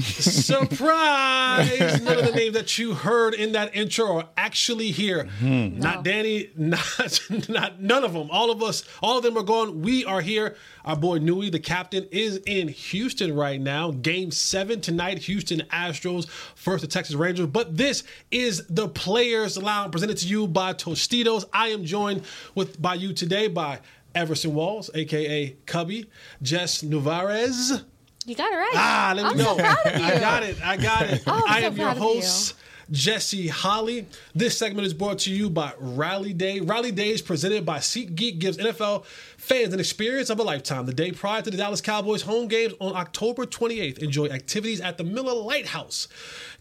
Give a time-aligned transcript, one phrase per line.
[0.00, 1.68] Surprise!
[2.02, 5.24] None of the names that you heard in that intro are actually here.
[5.40, 5.80] Mm-hmm.
[5.80, 8.28] Not Danny, not, not none of them.
[8.30, 9.82] All of us, all of them are gone.
[9.82, 10.56] We are here.
[10.84, 13.90] Our boy Newy, the captain, is in Houston right now.
[13.90, 15.18] Game seven tonight.
[15.18, 17.46] Houston Astros first the Texas Rangers.
[17.46, 21.44] But this is the Players Lounge presented to you by Tostitos.
[21.52, 22.22] I am joined
[22.54, 23.80] with by you today by
[24.14, 26.08] Everson Walls, aka Cubby,
[26.42, 27.84] Jess Nuvarez.
[28.26, 28.72] You got it right.
[28.74, 29.44] Ah, let me I'm go.
[29.44, 30.04] so proud of you.
[30.04, 30.56] I got it.
[30.64, 31.22] I got it.
[31.26, 32.02] Oh, I so am your of you.
[32.02, 32.54] host,
[32.90, 34.06] Jesse Holley.
[34.34, 36.58] This segment is brought to you by Rally Day.
[36.58, 40.86] Rally Day is presented by SeatGeek, gives NFL fans an experience of a lifetime.
[40.86, 44.98] The day prior to the Dallas Cowboys home games on October 28th, enjoy activities at
[44.98, 46.08] the Miller Lite House.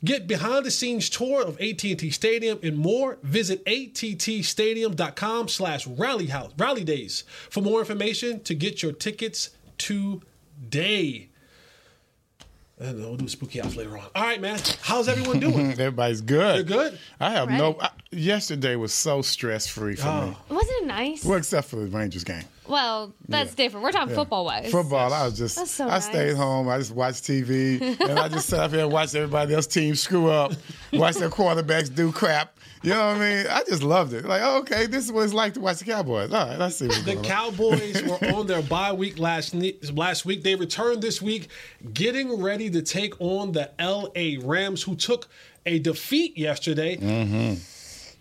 [0.03, 3.17] Get behind the scenes tour of AT&T Stadium and more.
[3.23, 11.29] Visit attstadium.com slash rally house rally days for more information to get your tickets today.
[12.77, 14.05] And we'll do spooky house later on.
[14.15, 14.59] All right, man.
[14.81, 15.71] How's everyone doing?
[15.71, 16.55] Everybody's good.
[16.69, 16.99] You're good?
[17.21, 17.77] I have no.
[17.79, 20.35] I, yesterday was so stress free for me.
[20.35, 20.37] Oh.
[20.49, 21.23] Wasn't it nice?
[21.23, 22.43] Well, except for the Rangers game.
[22.67, 23.55] Well, that's Yeah.
[23.65, 23.83] different.
[23.83, 24.71] We're talking football wise.
[24.71, 25.55] Football, I was just.
[25.55, 26.67] That's so I stayed home.
[26.67, 29.95] I just watched TV, and I just sat up here and watched everybody else team
[29.95, 30.53] screw up,
[30.93, 32.57] watch their quarterbacks do crap.
[32.83, 33.47] You know what I mean?
[33.49, 34.25] I just loved it.
[34.25, 36.31] Like, oh, okay, this is what it's like to watch the Cowboys.
[36.31, 37.23] All right, let's see what's The going on.
[37.23, 40.43] Cowboys were on their bye week last ne- last week.
[40.43, 41.47] They returned this week,
[41.93, 44.37] getting ready to take on the L.A.
[44.37, 45.27] Rams, who took
[45.65, 47.55] a defeat yesterday mm-hmm.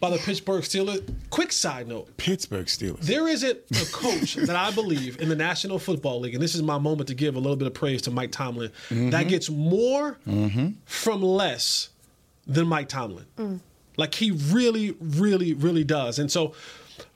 [0.04, 1.02] By the Pittsburgh Steelers.
[1.30, 3.00] Quick side note: Pittsburgh Steelers.
[3.00, 6.62] There isn't a coach that I believe in the National Football League, and this is
[6.62, 10.18] my moment to give a little bit of praise to Mike Tomlin, that gets more
[10.84, 11.88] from less
[12.46, 13.62] than Mike Tomlin.
[13.96, 16.18] Like he really, really, really does.
[16.18, 16.52] And so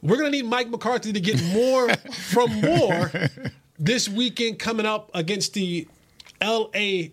[0.01, 1.89] we're gonna need Mike McCarthy to get more
[2.31, 3.13] from more
[3.79, 5.87] this weekend coming up against the
[6.43, 7.09] LA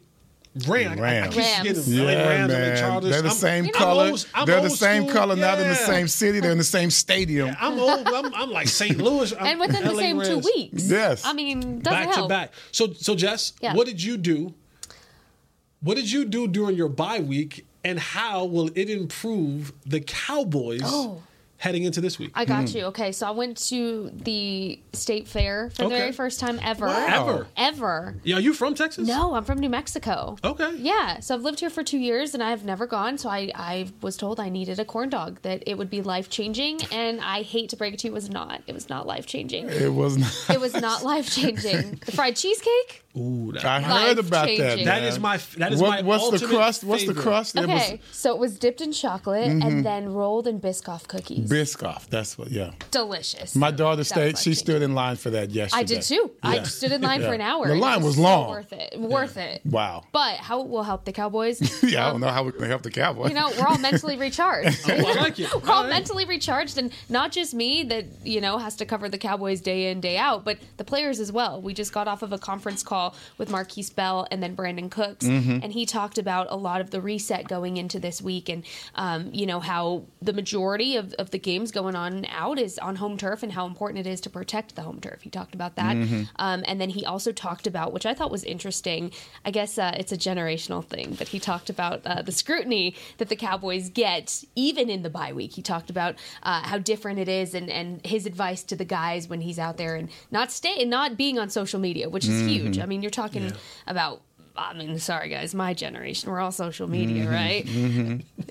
[0.68, 1.02] Rams.
[1.02, 1.58] I- I keep Rams.
[1.58, 2.78] forgetting LA Yeah, Rams, LA man.
[2.78, 3.10] Chargers.
[3.12, 4.10] They're the I'm- same I'm color.
[4.12, 5.14] old- I'm They're the same school.
[5.14, 6.40] color, not in the same city.
[6.40, 7.56] They're in the same stadium.
[7.60, 8.08] I'm old.
[8.08, 8.98] I'm, I'm like St.
[8.98, 9.34] Louis.
[9.38, 10.84] I'm and within the LA same two weeks.
[10.90, 11.24] Yes.
[11.26, 12.28] I mean, doesn't back help.
[12.28, 12.54] to back.
[12.72, 13.74] So, so Jess, Yeah.
[13.74, 14.54] what did you do?
[15.82, 20.82] What did you do during your bye week, and how will it improve the Cowboys
[20.84, 21.22] Oh.
[21.66, 22.31] Heading into this week?
[22.36, 22.78] I got hmm.
[22.78, 22.84] you.
[22.86, 25.94] Okay, so I went to the state fair for Okay.
[25.94, 26.88] the very first time ever.
[26.88, 27.48] Ever?
[27.58, 28.16] Ever.
[28.24, 29.08] Yeah, are you from Texas?
[29.08, 30.38] No, I'm from New Mexico.
[30.44, 30.75] Okay.
[30.78, 33.18] Yeah, so I've lived here for two years and I've never gone.
[33.18, 36.30] So I, I was told I needed a corn dog, that it would be life
[36.30, 36.81] changing.
[36.92, 38.62] And I hate to break it to you, it was not.
[38.68, 39.68] It was not life changing.
[39.70, 40.56] It was not.
[40.56, 42.00] It was not life changing.
[42.06, 43.05] The fried cheesecake?
[43.18, 44.58] Ooh, that, I heard about that.
[44.59, 44.86] Life-changing.
[44.86, 45.03] that man.
[45.09, 46.84] is my that is What- my what's the ultimate crust?
[46.84, 47.24] What's the favorite.
[47.24, 47.56] crust?
[47.56, 49.81] It Okay, so it was dipped in chocolate and mm-hmm.
[49.84, 51.50] then rolled in Biscoff cookies.
[51.50, 52.08] was Biscoff.
[52.08, 52.52] That's what.
[52.52, 52.72] Yeah.
[52.92, 53.56] Delicious.
[53.56, 54.18] My daughter That was stayed.
[54.38, 54.54] She life-changing.
[54.56, 55.80] stood in line for that yesterday.
[55.80, 56.31] I did too.
[56.44, 56.64] I Yeah.
[56.64, 57.66] stood in line for an hour.
[57.68, 58.50] The and it line was so long.
[58.50, 59.00] worth it.
[59.00, 59.62] Worth it.
[59.66, 60.04] Wow.
[60.12, 61.62] But how it will help the Cowboys?
[61.86, 63.30] Yeah, I don't know how we can help the Cowboys.
[63.30, 64.80] You know, we're all mentally recharged.
[64.90, 65.54] Oh, I like it.
[65.64, 65.90] we're all All right.
[65.90, 69.92] mentally recharged, and not just me that you know has to cover the Cowboys day
[69.92, 71.62] in day out, but the players as well.
[71.62, 73.05] We just got off of a conference call
[73.38, 75.60] with Markquese Bell and then Brandin Cooks, Mm-hmm.
[75.64, 78.64] and he talked about a lot of the reset going into this week, and
[78.96, 82.96] um, you know how the majority of, of the games going on out is on
[82.98, 85.22] home turf, and how important it is to protect the home turf.
[85.22, 86.24] He talked about that, Mm-hmm.
[86.38, 89.12] um, and then he also talked about, which I thought was interesting.
[89.44, 93.30] I guess uh, it's a generational thing, but he talked about uh, the scrutiny that
[93.30, 95.54] the Cowboys get even in the bye week.
[95.54, 99.28] He talked about uh, how different it is, and, and his advice to the guys
[99.28, 102.80] when he's out there and not stay not being on social media, which is huge.
[102.80, 103.51] I mean, you're talking
[103.88, 104.21] about.
[104.57, 107.65] I mean, sorry guys, my generation, we're all social media, right?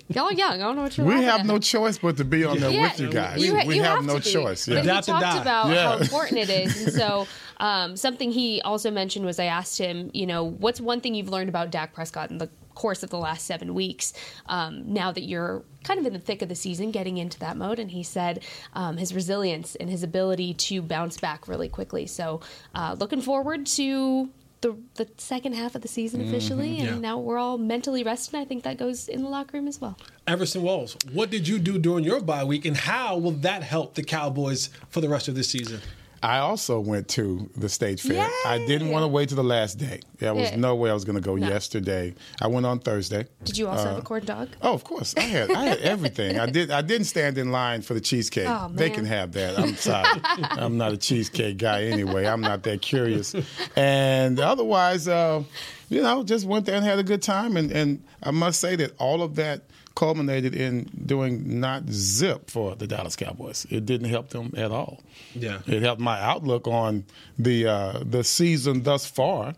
[0.08, 0.52] Y'all are young.
[0.60, 1.06] I don't know what you're.
[1.06, 1.46] we have at.
[1.46, 3.42] no choice but to be on there Yeah, with you guys.
[3.42, 4.30] you- we you have, no to be.
[4.30, 4.66] choice.
[4.66, 4.96] But Yeah.
[4.96, 5.40] he talked die.
[5.40, 5.88] about Yeah.
[5.92, 7.26] how important it is, and so
[7.58, 11.30] um, something he also mentioned was I asked him, you know, what's one thing you've
[11.30, 14.12] learned about Dak Prescott in the course of the last seven weeks?
[14.46, 17.56] Um, now that you're kind of in the thick of the season, getting into that
[17.56, 18.42] mode, and he said
[18.74, 22.06] um, his resilience and his ability to bounce back really quickly.
[22.06, 22.40] So,
[22.74, 24.30] uh, looking forward to.
[24.60, 26.98] The, the second half of the season officially, and Yeah.
[26.98, 28.34] now we're all mentally rested.
[28.36, 29.98] I think that goes in the locker room as well.
[30.26, 33.92] Everson Walls, what did you do during your bye week, and how will that help
[33.94, 35.82] the Cowboys for the rest of this season?
[36.24, 38.28] I also went to the state fair.
[38.46, 40.00] I didn't want to wait to the last day.
[40.18, 40.56] There was Yeah.
[40.56, 41.46] no way I was going to go No.
[41.46, 42.14] yesterday.
[42.40, 43.26] I went on Thursday.
[43.44, 44.48] Did you also have a corn dog?
[44.62, 45.14] Oh, of course.
[45.16, 46.38] I had I had everything.
[46.40, 48.48] I did I didn't stand in line for the cheesecake.
[48.48, 49.58] Oh, They can have that.
[49.58, 50.20] I'm sorry.
[50.24, 52.26] I'm not a cheesecake guy anyway.
[52.26, 53.34] I'm not that curious.
[53.76, 55.42] And otherwise, uh,
[55.90, 57.56] you know, just went there and had a good time.
[57.58, 59.62] And, and I must say that all of that
[59.94, 63.66] culminated in doing not zip for the Dallas Cowboys.
[63.70, 65.00] It didn't help them at all.
[65.34, 65.60] Yeah.
[65.66, 67.04] It helped my outlook on
[67.38, 69.54] the uh, the season thus far.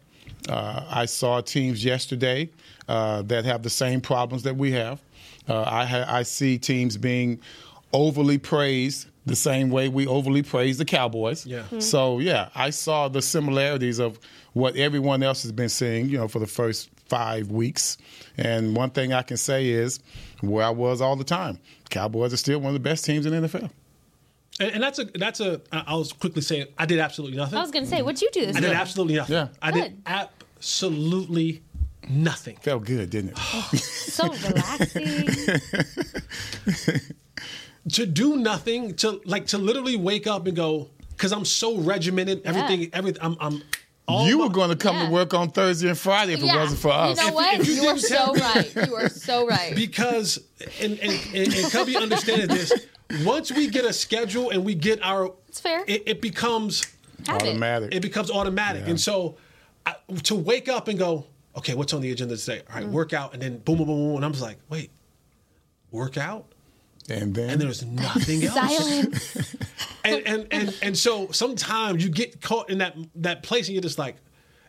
[0.48, 2.50] Uh, I saw teams yesterday
[2.88, 5.00] uh, that have the same problems that we have.
[5.48, 7.40] Uh, I, ha- I see teams being
[7.92, 11.46] overly praised the same way we overly praise the Cowboys.
[11.46, 11.64] Yeah.
[11.70, 11.82] Mhm.
[11.82, 14.18] So yeah, I saw the similarities of
[14.52, 16.08] what everyone else has been seeing.
[16.08, 17.96] You know, for the first five weeks.
[18.36, 20.00] And one thing I can say is
[20.40, 21.58] where I was all the time.
[21.90, 23.70] Cowboys are still one of the best teams in the NFL.
[24.58, 25.60] And, and that's a that's a.
[25.70, 27.58] I- I'll quickly say I did absolutely nothing.
[27.58, 29.34] I was gonna say, what'd you do this I did absolutely nothing.
[29.36, 29.48] Yeah.
[29.60, 31.62] I did absolutely
[32.08, 32.56] nothing.
[32.56, 33.38] Felt good, didn't it?
[33.38, 35.26] Oh, so relaxing.
[37.90, 42.42] to do nothing to like to literally wake up and go because I'm so regimented.
[42.44, 43.22] Everything, everything.
[43.22, 43.36] I'm.
[43.40, 43.62] I'm
[44.08, 45.06] all you were going to come Yeah.
[45.06, 47.18] to work on Thursday and Friday if it wasn't for us.
[47.18, 47.60] You know what?
[47.60, 48.76] if you You, are so me- right.
[48.88, 49.74] You are so right.
[49.74, 50.38] because
[50.80, 52.72] and and, and, and Cubby understands this.
[53.24, 55.84] Once we get a schedule and we get our, It's fair.
[55.86, 56.84] It, it becomes
[57.26, 57.42] Habit.
[57.48, 57.94] Automatic.
[57.94, 58.90] it becomes automatic, Yeah.
[58.90, 59.36] and so
[59.84, 59.94] I,
[60.24, 61.24] to wake up and go,
[61.56, 62.62] okay, what's on the agenda today?
[62.68, 62.86] All right, Mm.
[62.86, 64.90] right, workout, and then boom, boom, boom, boom, and I'm just like, wait,
[65.90, 66.46] workout,
[67.08, 68.54] and then and there's nothing else.
[68.54, 69.56] Silence.
[70.06, 73.82] and, and and and so sometimes you get caught in that that place and you're
[73.82, 74.16] just like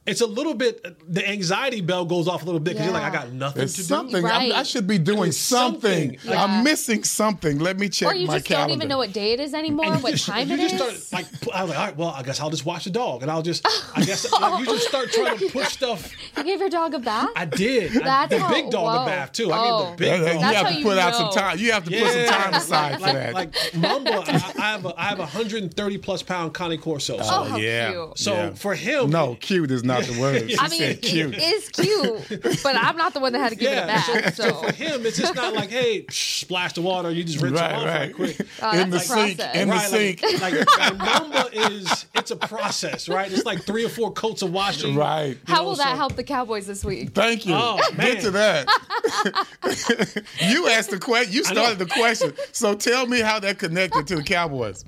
[0.07, 0.83] it's a little bit
[1.13, 3.75] the anxiety bell goes off a little bit because you're like I got nothing there's
[3.75, 4.21] to something.
[4.21, 4.27] do.
[4.27, 6.17] I'm- I should be doing something.
[6.17, 6.31] something.
[6.31, 6.43] Yeah.
[6.43, 7.59] I'm missing something.
[7.59, 8.69] Let me check or you my just calendar.
[8.69, 10.75] don't even know what day it is anymore, And what just, time you it just
[10.75, 11.07] is.
[11.07, 13.21] start like I was like all right well I guess I'll just watch the dog
[13.21, 13.65] and I'll just
[13.95, 15.23] I guess like, you just start oh.
[15.23, 17.29] trying to push stuff you gave your dog a bath?
[17.35, 19.03] I did I, That's the how- big dog whoa.
[19.03, 19.63] a bath too I Oh.
[19.63, 19.95] gave the oh.
[19.97, 21.57] big Yeah, dog you have how to you put out some time.
[21.59, 23.33] You have to put some time aside for like, that.
[23.33, 27.23] like Mamba I, I have a I have a 130 plus pound Cane Corso oh,
[27.23, 28.05] so, Oh, yeah.
[28.15, 30.49] so for him no, cute is not the word.
[30.51, 31.33] She I mean, said cute.
[31.35, 34.13] it is cute, but I'm not the one that had to give it a so,
[34.13, 34.35] bath.
[34.35, 37.41] so So, for him, it's just not like, hey, psh, splash the water, you just
[37.41, 37.99] rinse it off right.
[38.07, 38.37] right quick.
[38.61, 39.37] Oh, in the that's sink.
[39.39, 39.55] process.
[39.55, 40.21] In the right, sink.
[40.23, 43.31] like, like, like Mamba is, it's a process, right?
[43.31, 44.95] It's like three or four coats of washing.
[44.95, 45.29] Right.
[45.29, 47.11] you how know, will that so- help the Cowboys this week?
[47.11, 47.53] Thank you.
[47.55, 48.67] Oh, Get to that.
[50.41, 51.33] you asked the question.
[51.33, 52.33] You started the question.
[52.51, 54.85] So tell me how that connected to the Cowboys.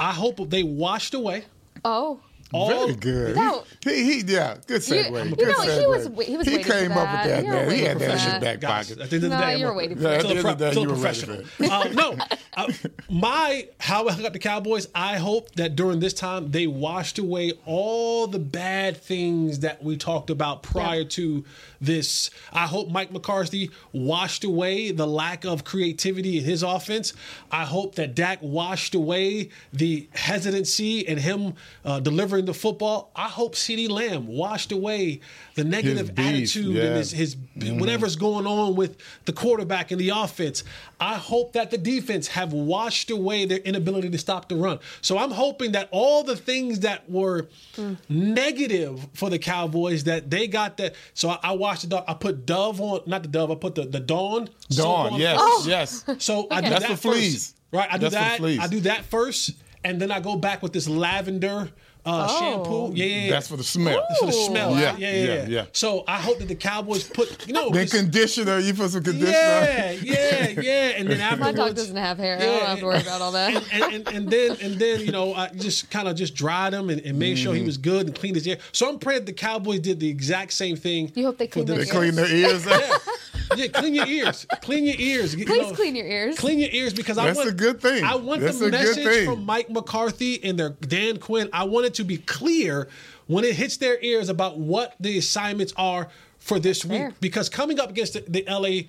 [0.00, 1.44] I hope they washed away
[1.84, 2.20] Oh,
[2.52, 2.68] all.
[2.68, 3.36] Very good.
[3.36, 3.64] No.
[3.84, 5.30] He, he, yeah, good You- segue.
[5.30, 7.26] you good know, he was- he was He waiting for came up with that.
[7.26, 7.70] that, You were man.
[7.70, 9.02] He had that in his back Guys, pocket.
[9.02, 10.20] at the end of the No, day, I'm you were a- waiting for Yeah, it.
[10.20, 11.42] Still the a, end of the pro- still you were professional.
[11.70, 12.16] Uh, no,
[12.56, 12.72] uh,
[13.10, 14.88] my how I got the Cowboys.
[14.94, 19.96] I hope that during this time they washed away all the bad things that we
[19.96, 21.08] talked about prior Yeah.
[21.10, 21.44] to
[21.80, 22.30] this.
[22.52, 27.12] I hope Mike McCarthy washed away the lack of creativity in his offense.
[27.52, 31.54] I hope that Dak washed away the hesitancy and him
[31.84, 33.10] uh, delivering the football.
[33.14, 35.20] I hope CeeDee Lamb washed away
[35.54, 36.84] the negative beef, attitude yeah.
[36.84, 37.78] and his, his mm-hmm.
[37.78, 40.64] whatever's going on with the quarterback and the offense.
[41.00, 44.78] I hope that the defense have washed away their inability to stop the run.
[45.00, 47.96] So I'm hoping that all the things that were mm.
[48.08, 50.94] negative for the Cowboys that they got that.
[51.14, 52.04] So I, I watched the dog.
[52.06, 53.50] I put Dove on, not the Dove.
[53.50, 54.48] I put the the Dawn.
[54.70, 55.66] Dawn, yes, first.
[55.66, 56.04] yes.
[56.18, 57.46] So I do That's that for fleas.
[57.46, 57.56] first.
[57.70, 58.60] Right, I do That's that.
[58.60, 59.52] I do that first,
[59.84, 61.70] and then I go back with this lavender
[62.08, 62.38] uh, Oh.
[62.40, 62.92] shampoo.
[62.96, 63.30] Yeah, yeah, yeah.
[63.30, 64.04] That's for the smell.
[64.10, 64.70] It's for the smell.
[64.72, 65.64] Yeah, Yeah, yeah, yeah, yeah, yeah.
[65.72, 69.32] So I hope that the Cowboys put, you know, the conditioner, you put some conditioner.
[69.32, 72.36] yeah, yeah, yeah, and then My dog doesn't have hair.
[72.36, 73.54] I don't have to worry about all that.
[73.54, 76.72] And, and, and, and then and then you know I just kind of just dried
[76.74, 77.60] him and, and made sure Mm-hmm.
[77.60, 78.58] he was good and cleaned his ear.
[78.72, 81.12] So I'm praying the Cowboys did the exact same thing.
[81.14, 82.66] You hope they for clean the- their They clean their ears.
[83.56, 85.34] Yeah, yeah, clean your ears, clean your ears.
[85.34, 85.74] you Please know.
[85.74, 86.38] clean your ears.
[86.38, 88.04] Clean your ears because I That's want a good thing.
[88.04, 91.48] I want That's the message from Mike McCarthy and their Dan Quinn.
[91.52, 92.88] I want it to be clear
[93.26, 97.00] when it hits their ears about what the assignments are for this week.
[97.00, 97.12] Fair.
[97.20, 98.88] Because coming up against the, the LA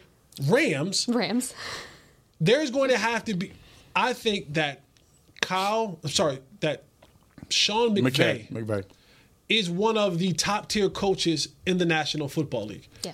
[0.51, 1.53] Rams, Rams.
[2.39, 3.51] there's going to have to be.
[3.95, 4.81] I think that
[5.41, 6.83] Kyle, I'm sorry, that
[7.49, 8.65] Sean McVay, McVay.
[8.65, 8.83] McVay.
[9.49, 12.87] is one of the top tier coaches in the National Football League.
[13.03, 13.13] Yeah.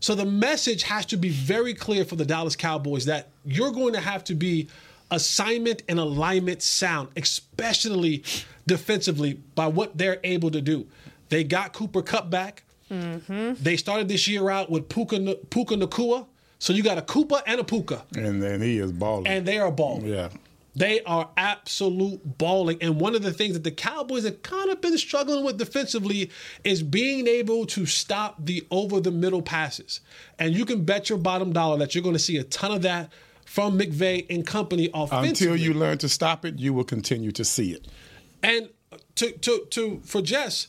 [0.00, 3.94] So the message has to be very clear for the Dallas Cowboys that you're going
[3.94, 4.68] to have to be
[5.10, 8.22] assignment and alignment sound, especially
[8.66, 10.86] defensively, by what they're able to do.
[11.28, 12.62] They got Cooper Kupp back.
[12.90, 13.54] Mm-hmm.
[13.62, 16.26] They started this year out with Puka, Puka Nacua.
[16.58, 19.26] So you got a Koopa and a Puka, And then he is balling.
[19.26, 20.06] and they are balling.
[20.06, 20.28] yeah.
[20.76, 22.76] They are absolute balling.
[22.82, 26.30] And one of the things that the Cowboys have kind of been struggling with defensively
[26.64, 30.00] is being able to stop the over the middle passes.
[30.38, 32.82] And you can bet your bottom dollar that you're going to see a ton of
[32.82, 33.10] that
[33.46, 35.28] from McVay and company offensively.
[35.28, 37.88] Until you learn to stop it, you will continue to see it.
[38.42, 38.68] And
[39.14, 40.66] to to to for Jess,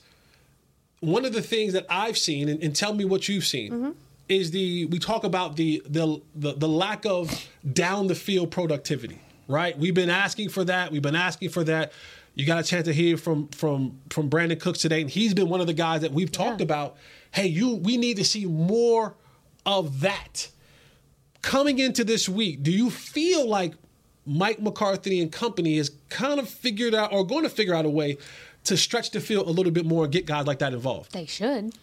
[1.01, 3.91] one of the things that I've seen, and, and tell me what you've seen, mm-hmm.
[4.29, 9.19] is the we talk about the, the the the lack of down the field productivity.
[9.47, 9.77] Right?
[9.77, 10.91] We've been asking for that.
[10.91, 11.93] We've been asking for that.
[12.35, 15.49] You got a chance to hear from from from Brandin Cooks today, and he's been
[15.49, 16.65] one of the guys that we've talked yeah.
[16.65, 16.97] about.
[17.31, 19.15] Hey, you, we need to see more
[19.65, 20.49] of that
[21.41, 22.63] coming into this week.
[22.63, 23.73] Do you feel like
[24.25, 27.89] Mike McCarthy and company has kind of figured out or going to figure out a
[27.89, 28.17] way
[28.65, 31.13] to stretch the field a little bit more and get guys like that involved.
[31.13, 31.73] They should.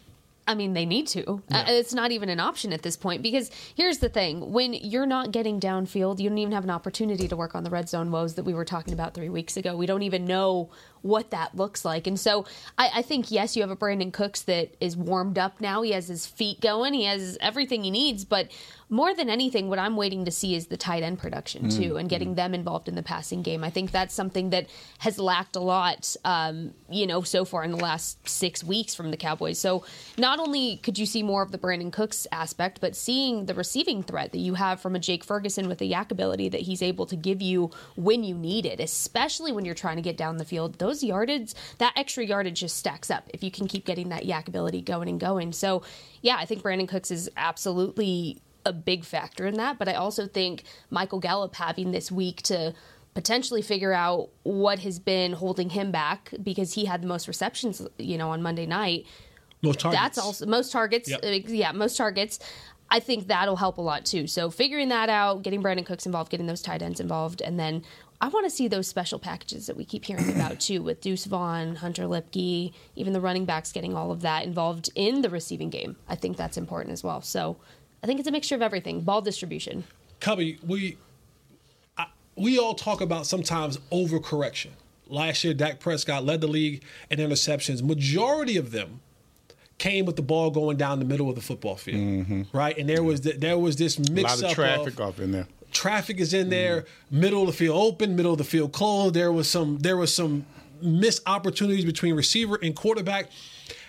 [0.47, 1.43] I mean, they need to.
[1.49, 1.61] Yeah.
[1.61, 5.07] Uh, it's not even an option at this point because here's the thing: when you're
[5.07, 8.11] not getting downfield, you don't even have an opportunity to work on the red zone
[8.11, 9.77] woes that we were talking about three weeks ago.
[9.77, 10.71] We don't even know
[11.05, 12.07] what that looks like.
[12.07, 12.47] And so
[12.79, 15.83] I, I, think, yes, you have a Brandin Cooks that is warmed up now.
[15.83, 18.25] He has his feet going, he has everything he needs.
[18.25, 18.51] But
[18.89, 21.97] more than anything, what I'm waiting to see is the tight end production, too, mm-hmm.
[21.97, 22.37] and getting mm.
[22.37, 23.65] them involved in the passing game.
[23.65, 24.69] I think that's something that
[24.99, 29.11] has lacked a lot, um, you know, so far in the last six weeks from
[29.11, 29.59] the Cowboys.
[29.59, 29.85] So
[30.17, 34.03] not only could you see more of the Brandin Cooks aspect, but seeing the receiving
[34.03, 37.07] threat that you have from a Jake Ferguson with the YAC ability that he's able
[37.07, 40.45] to give you when you need it, especially when you're trying to get down the
[40.45, 40.79] field.
[40.79, 44.25] Those those yardage, that extra yardage just stacks up if you can keep getting that
[44.25, 45.53] YAC ability going and going.
[45.53, 45.83] So,
[46.23, 49.79] yeah, I think Brandin Cooks is absolutely a big factor in that.
[49.79, 52.75] But I also think Michael Gallup having this week to
[53.15, 57.87] potentially figure out what has been holding him back because he had the most receptions,
[57.99, 59.07] you know, on Monday night.
[59.63, 60.03] Most targets.
[60.03, 61.09] That's also most targets.
[61.09, 61.21] Yep.
[61.25, 62.39] Uh, yeah, most targets.
[62.91, 64.27] I think that'll help a lot too.
[64.27, 67.83] So figuring that out, getting Brandin Cooks involved, getting those tight ends involved, and then
[68.25, 71.27] I want to see those special packages that we keep hearing about too, with Deuce
[71.27, 75.69] Vaughn, Hunter Luepke, even the running backs getting all of that involved in the receiving
[75.69, 75.97] game.
[76.09, 77.21] I think that's important as well.
[77.21, 77.59] So
[78.03, 79.03] I think it's a mixture of everything.
[79.03, 79.85] Ball distribution.
[80.21, 80.97] Cubby, we
[81.99, 84.71] I, we all talk about sometimes overcorrection.
[85.07, 87.83] Last year, Dak Prescott led the league in interceptions.
[87.83, 89.03] Majority of them
[89.77, 92.57] came with the ball going down the middle of the football field, mm-hmm.
[92.57, 92.79] right?
[92.79, 95.33] And there was the, there was this mix a lot of traffic of, off in
[95.33, 96.87] there traffic is in there, mm.
[97.11, 99.15] middle of the field open, middle of the field closed.
[99.15, 100.47] There was some there was some
[100.81, 103.31] missed opportunities between receiver and quarterback.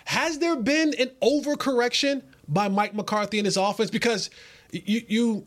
[0.06, 3.90] Has there been an overcorrection by Mike McCarthy and his offense?
[3.90, 4.30] Because
[4.72, 5.46] you you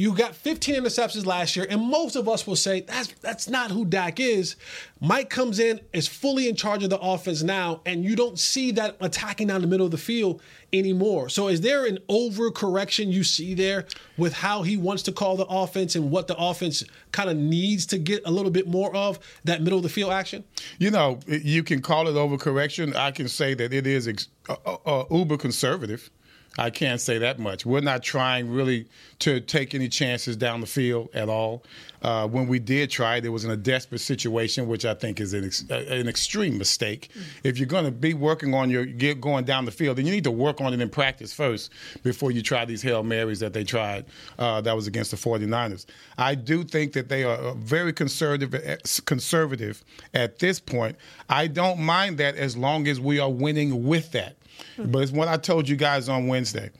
[0.00, 3.70] you got 15 interceptions last year, and most of us will say that's that's not
[3.70, 4.56] who Dak is.
[4.98, 8.70] Mike comes in, is fully in charge of the offense now, and you don't see
[8.72, 10.40] that attacking down the middle of the field
[10.72, 11.28] anymore.
[11.28, 13.84] So is there an overcorrection you see there
[14.16, 17.84] with how he wants to call the offense and what the offense kind of needs
[17.86, 20.44] to get a little bit more of that middle of the field action?
[20.78, 22.96] You know, you can call it overcorrection.
[22.96, 26.10] I can say that it is ex- uh, uh, uh uber conservative.
[26.58, 27.64] I can't say that much.
[27.64, 28.86] We're not trying really
[29.20, 31.62] to take any chances down the field at all.
[32.02, 35.20] Uh, when we did try it, it was in a desperate situation, which I think
[35.20, 37.10] is an, ex- an extreme mistake.
[37.12, 37.28] Mm-hmm.
[37.44, 40.12] If you're going to be working on your get going down the field, then you
[40.12, 41.70] need to work on it in practice first
[42.02, 44.06] before you try these Hail Marys that they tried
[44.38, 45.86] uh, that was against the 49ers.
[46.18, 50.96] I do think that they are very conservative, eh, conservative at this point.
[51.28, 54.36] I don't mind that as long as we are winning with that.
[54.78, 56.70] But it's what I told you guys on Wednesday.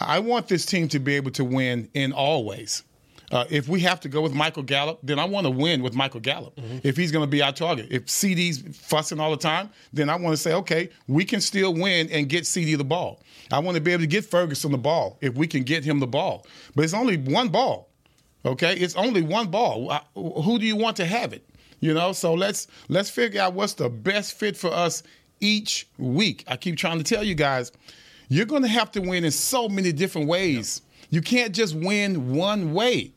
[0.00, 2.82] I want this team to be able to win in all ways.
[3.32, 5.94] Uh, if we have to go with Michael Gallup, then I want to win with
[5.94, 6.54] Michael Gallup.
[6.56, 6.78] Mm-hmm.
[6.82, 10.16] If he's going to be our target, if CeeDee's fussing all the time, then I
[10.16, 13.20] want to say, okay, we can still win and get CeeDee the ball.
[13.50, 16.00] I want to be able to get Ferguson the ball if we can get him
[16.00, 16.46] the ball.
[16.74, 17.88] But it's only one ball,
[18.44, 18.74] okay?
[18.74, 19.90] It's only one ball.
[20.14, 21.48] Who do you want to have it?
[21.80, 25.02] You know, so let's let's figure out what's the best fit for us
[25.44, 26.44] each week.
[26.48, 27.70] I keep trying to tell you guys,
[28.28, 30.82] you're going to have to win in so many different ways.
[31.10, 33.12] You can't just win one way.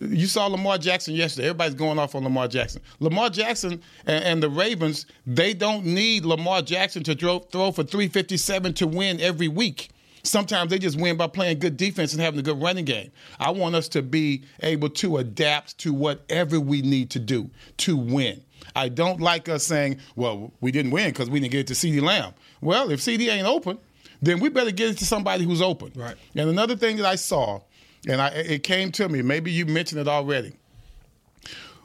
[0.00, 1.48] You saw Lamar Jackson yesterday.
[1.48, 2.80] Everybody's going off on Lamar Jackson.
[3.00, 7.82] Lamar Jackson and, and the Ravens, they don't need Lamar Jackson to throw, throw for
[7.82, 9.90] 357 to win every week.
[10.22, 13.10] Sometimes they just win by playing good defense and having a good running game.
[13.40, 17.96] I want us to be able to adapt to whatever we need to do to
[17.96, 18.40] win.
[18.74, 21.74] I don't like us saying, well, we didn't win because we didn't get it to
[21.74, 22.32] CeeDee Lamb.
[22.60, 23.78] Well, if CeeDee ain't open,
[24.20, 25.92] then we better get it to somebody who's open.
[25.94, 26.16] Right.
[26.34, 27.60] And another thing that I saw,
[28.08, 30.52] and I, it came to me, maybe you mentioned it already.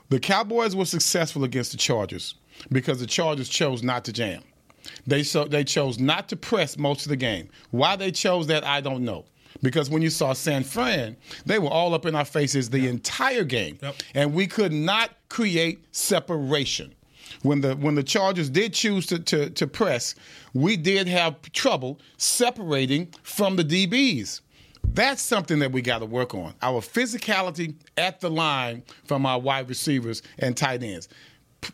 [0.09, 2.35] The Cowboys were successful against the Chargers
[2.71, 4.43] because the Chargers chose not to jam.
[5.05, 7.49] They so they chose not to press most of the game.
[7.71, 9.25] Why they chose that, I don't know.
[9.61, 13.43] Because when you saw San Fran, they were all up in our faces the entire
[13.43, 13.77] game.
[13.81, 13.95] Yep.
[14.13, 16.93] And we could not create separation.
[17.41, 20.15] When the when the Chargers did choose to, to, to press,
[20.53, 24.41] we did have trouble separating from the DBs.
[24.93, 26.53] That's something that we got to work on.
[26.61, 31.09] Our physicality at the line from our wide receivers and tight ends.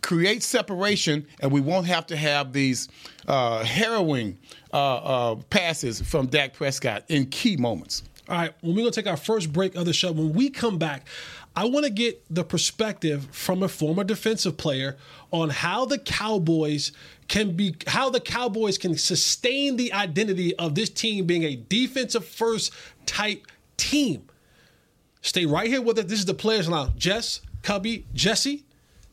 [0.02, 2.88] Create separation, and we won't have to have these
[3.28, 4.38] uh, harrowing
[4.74, 8.04] uh, uh, passes from Dak Prescott in key moments.
[8.30, 10.50] All right, when we're going to take our first break of the show, when we
[10.50, 11.08] come back,
[11.56, 14.98] I want to get the perspective from a former defensive player
[15.32, 16.94] on how the Cowboys
[17.28, 22.26] can be, how the Cowboys can sustain the identity of this team being a defensive
[22.26, 22.72] first
[23.06, 23.46] type
[23.78, 24.28] team.
[25.22, 26.08] Stay right here with it.
[26.08, 26.96] This is the Players Lounge.
[26.98, 28.66] Jess, Cubby, Jesse,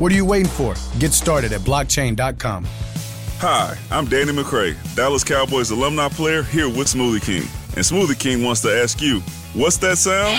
[0.00, 0.74] What are you waiting for?
[0.98, 2.64] Get started at blockchain.com.
[2.64, 7.42] Hi, I'm Danny McCray, Dallas Cowboys alumni player here with Smoothie King.
[7.76, 9.20] And Smoothie King wants to ask you,
[9.52, 10.38] what's that sound?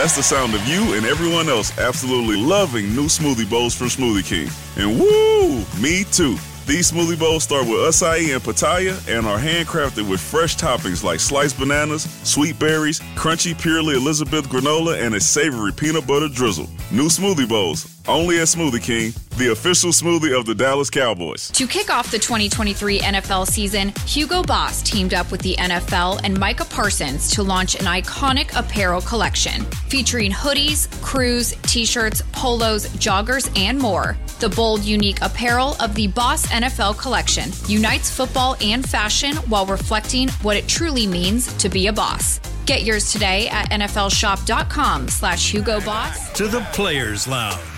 [0.00, 4.24] That's the sound of you and everyone else absolutely loving new smoothie bowls from Smoothie
[4.24, 4.48] King.
[4.82, 6.38] And woo, me too.
[6.64, 11.20] These smoothie bowls start with acai and pitaya and are handcrafted with fresh toppings like
[11.20, 16.68] sliced bananas, sweet berries, crunchy purely Elizabeth granola, and a savory peanut butter drizzle.
[16.90, 21.50] New smoothie bowls, only at Smoothie King, the official smoothie of the Dallas Cowboys.
[21.50, 26.38] To kick off the 2023 NFL season, Hugo Boss teamed up with the NFL and
[26.38, 33.50] Micah Parsons to launch an iconic apparel collection featuring hoodies, crews, t shirts, polos, joggers,
[33.58, 34.16] and more.
[34.40, 40.28] The bold, unique apparel of the Boss NFL collection unites football and fashion while reflecting
[40.42, 42.40] what it truly means to be a boss.
[42.64, 46.32] Get yours today at nflshop.com slash Hugo Boss.
[46.34, 47.77] To the Players Lounge.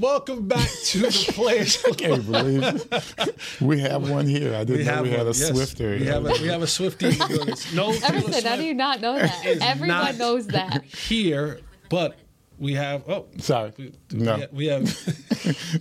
[0.00, 3.34] Welcome back to the Players I can't believe it.
[3.60, 4.54] we have one here.
[4.54, 5.48] I didn't know we had a yes.
[5.48, 5.90] Swifter.
[5.90, 7.14] We have a, we have a Swifty in.
[7.74, 8.44] No, Taylor Everything.
[8.46, 9.44] How do you not know that?
[9.44, 10.84] is Everyone knows that.
[10.84, 11.60] here,
[11.90, 12.18] but
[12.60, 13.08] we have.
[13.08, 13.72] Oh, Sorry.
[13.76, 14.46] we, No.
[14.52, 14.84] we have.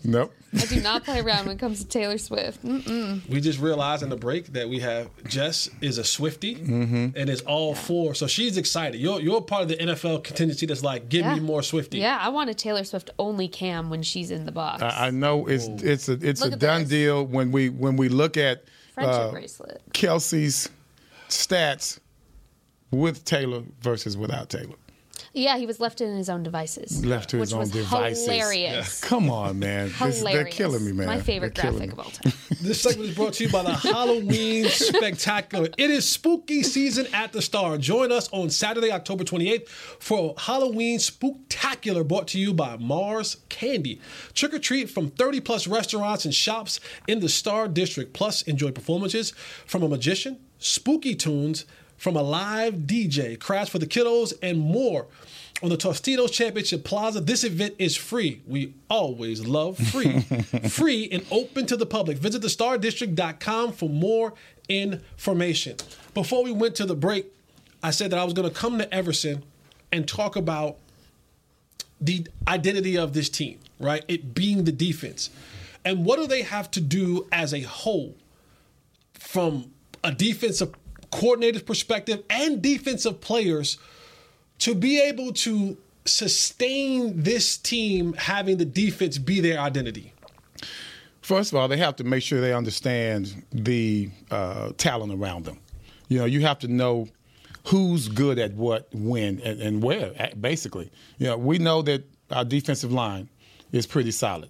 [0.03, 0.33] Nope.
[0.53, 2.65] I do not play around when it comes to Taylor Swift.
[2.65, 3.27] Mm-mm.
[3.29, 7.41] we just realized in the break that we have Jess is a Swifty and is
[7.41, 8.15] all for.
[8.15, 8.99] So she's excited.
[8.99, 11.99] You're you're part of the NFL contingency that's like, give me more Swifty.
[11.99, 14.81] Yeah, I want a Taylor Swift only cam when she's in the box.
[14.81, 16.89] I, I know it's it's a it's Look a done this.
[16.89, 18.63] deal when we when we look at
[18.95, 19.81] Friendship uh, bracelet.
[19.93, 20.69] Kelce's
[21.27, 21.99] stats
[22.91, 24.75] with Taylor versus without Taylor.
[25.34, 27.05] Yeah, he was left in his own devices.
[27.05, 28.25] Left to his own devices.
[28.25, 29.01] Hilarious.
[29.01, 29.91] Come on, man.
[29.99, 31.08] This- they're killing me, man.
[31.08, 32.34] My favorite They're graphic of all time.
[32.62, 35.69] This segment is brought to you by the Halloween Spectacular.
[35.77, 37.77] It is spooky season at the Star.
[37.77, 44.01] Join us on Saturday, October 28th for Halloween Spooktacular brought to you by Mars Candy.
[44.34, 48.13] Trick or treat from 30 plus restaurants and shops in the Star District.
[48.13, 49.32] Plus, enjoy performances
[49.65, 51.65] from a magician, spooky tunes
[51.99, 55.05] from a live DJ, crafts for the kiddos, and more.
[55.62, 58.41] On the Tostitos Championship Plaza, this event is free.
[58.47, 60.21] We always love free.
[60.69, 62.17] free and open to the public.
[62.17, 64.33] Visit thestardistrict.com for more
[64.69, 65.75] information.
[66.13, 67.25] Before we went to the break,
[67.83, 69.43] I said that I was going to come to Everson
[69.91, 70.77] and talk about
[71.99, 74.05] the identity of this team, right?
[74.07, 75.29] It being the defense.
[75.83, 78.15] And what do they have to do as a whole
[79.13, 79.71] from
[80.03, 80.73] a defensive
[81.12, 83.78] coordinator's perspective and defensive players
[84.60, 90.13] to be able to sustain this team having the defense be their identity?
[91.22, 95.60] First of all, they have to make sure they understand the uh, talent around them.
[96.08, 97.08] You know, you have to know
[97.67, 100.12] who's good at what, when, and, and where.
[100.39, 103.30] Basically, you know, we know that our defensive line
[103.72, 104.50] is pretty solid,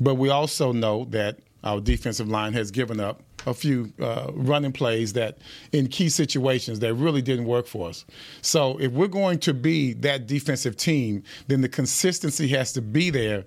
[0.00, 4.72] But we also know that our defensive line has given up a few uh, running
[4.72, 5.38] plays that
[5.72, 8.04] in key situations that really didn't work for us.
[8.42, 13.10] So if we're going to be that defensive team, then the consistency has to be
[13.10, 13.44] there.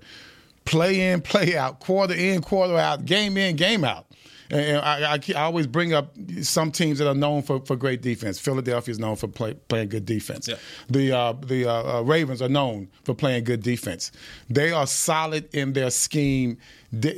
[0.64, 4.06] Play in, play out, quarter in, quarter out, game in, game out.
[4.52, 8.02] And I, I, I, always bring up some teams that are known for, for great
[8.02, 8.38] defense.
[8.38, 10.46] Philadelphia is known for play, playing good defense.
[10.46, 10.56] Yeah.
[10.90, 14.12] The uh, the uh, uh, Ravens are known for playing good defense.
[14.50, 16.58] They are solid in their scheme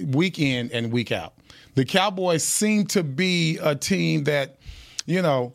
[0.07, 1.35] week in and week out.
[1.75, 4.57] The Cowboys seem to be a team that,
[5.07, 5.55] you know,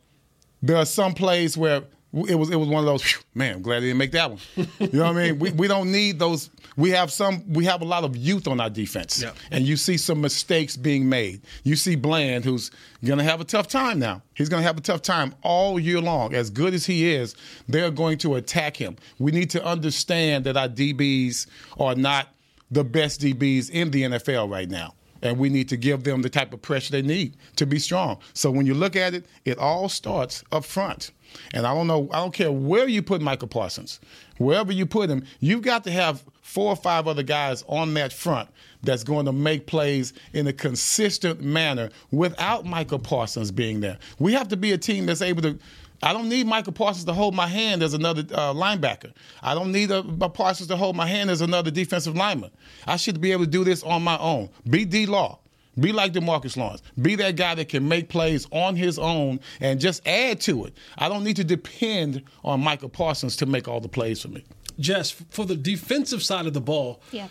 [0.61, 3.81] there are some plays where it was it was one of those man i'm glad
[3.81, 4.39] they didn't make that one.
[4.79, 5.39] You know what i mean?
[5.39, 6.49] We, we don't need those.
[6.75, 9.21] We have some we have a lot of youth on our defense.
[9.21, 9.35] Yep.
[9.51, 11.41] and you see some mistakes being made.
[11.63, 12.71] You see bland who's
[13.05, 14.23] going to have a tough time now.
[14.33, 16.33] He's going to have a tough time all year long.
[16.33, 17.35] As good as he is
[17.67, 18.95] they're going to attack him.
[19.19, 21.45] We need to understand that our dbs
[21.79, 22.29] are not
[22.71, 26.29] the best dbs in the nfl right now and we need to give them the
[26.29, 29.57] type of pressure they need to be strong so when you look at it it
[29.57, 31.11] all starts up front
[31.53, 33.99] and I don't know, I don't care where you put Micah Parsons,
[34.37, 38.11] wherever you put him, you've got to have four or five other guys on that
[38.11, 38.49] front
[38.81, 43.97] that's going to make plays in a consistent manner without Micah Parsons being there.
[44.19, 45.59] We have to be a team that's able to.
[46.01, 49.11] I don't need Micah Parsons to hold my hand as another uh, linebacker.
[49.41, 52.51] I don't need a, a, Parsons to hold my hand as another defensive lineman.
[52.87, 54.49] I should be able to do this on my own.
[54.69, 55.39] Be D Law.
[55.79, 56.81] Be like DeMarcus Lawrence.
[57.01, 60.73] Be that guy that can make plays on his own and just add to it.
[60.97, 64.43] I don't need to depend on Micah Parsons to make all the plays for me.
[64.79, 67.27] Jess, for the defensive side of the ball, yeah.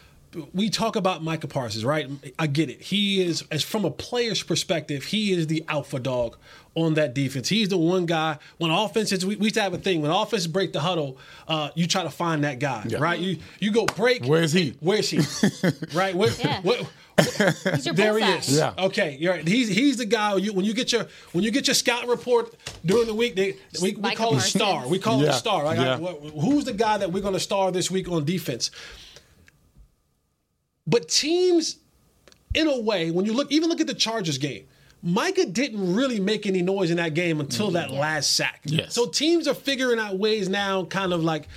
[0.55, 2.09] we talk about Micah Parsons, right?
[2.39, 2.81] I get it.
[2.81, 6.37] He is, as from a player's perspective, he is the alpha dog
[6.85, 7.49] on that defense.
[7.49, 8.39] He's the one guy.
[8.59, 10.03] When offenses, we, we used to have a thing.
[10.03, 12.99] When offenses break the huddle, uh, you try to find that guy, yeah.
[12.99, 13.19] right?
[13.19, 14.25] You you go break.
[14.25, 14.77] Where's he?
[14.81, 15.19] Where's he?
[15.95, 16.15] right?
[16.15, 16.61] Where, yeah.
[16.63, 16.79] Where,
[17.19, 18.57] He's your there he is.
[18.57, 18.75] Yeah.
[18.79, 19.47] Okay, you're right.
[19.47, 22.55] He's he's the guy you, when you get your when you get your scout report
[22.87, 23.35] during the week.
[23.35, 24.87] They, we, we call it star.
[24.87, 25.27] We call yeah.
[25.27, 25.65] it a star.
[25.65, 25.79] Right?
[25.79, 25.97] Yeah.
[25.97, 28.71] who's the guy that we're going to star this week on defense?
[30.87, 31.79] But teams,
[32.55, 34.67] in a way, when you look even look at the Chargers game.
[35.03, 38.01] Micah didn't really make any noise in that game until that yeah.
[38.01, 38.61] last sack.
[38.65, 38.95] Yes.
[38.95, 41.49] So teams are figuring out ways now, kind of like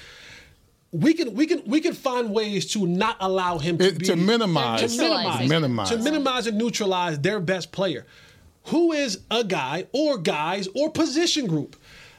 [0.91, 4.05] we can we can we can find ways to not allow him to, it, be,
[4.05, 8.05] to minimize to minimize, minimize to minimize and neutralize their best player.
[8.65, 11.75] Who is a guy or guys or position group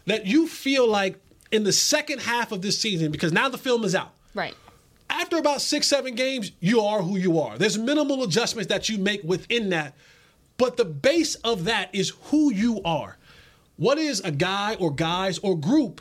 [0.06, 1.20] that you feel like
[1.52, 4.12] in the second half of this season because now the film is out.
[4.35, 4.54] Right.
[5.11, 7.58] After about 6 7 games, you are who you are.
[7.58, 9.94] There's minimal adjustments that you make within that,
[10.62, 13.18] but the base of that is who you are.
[13.75, 16.01] What is a guy or guys or group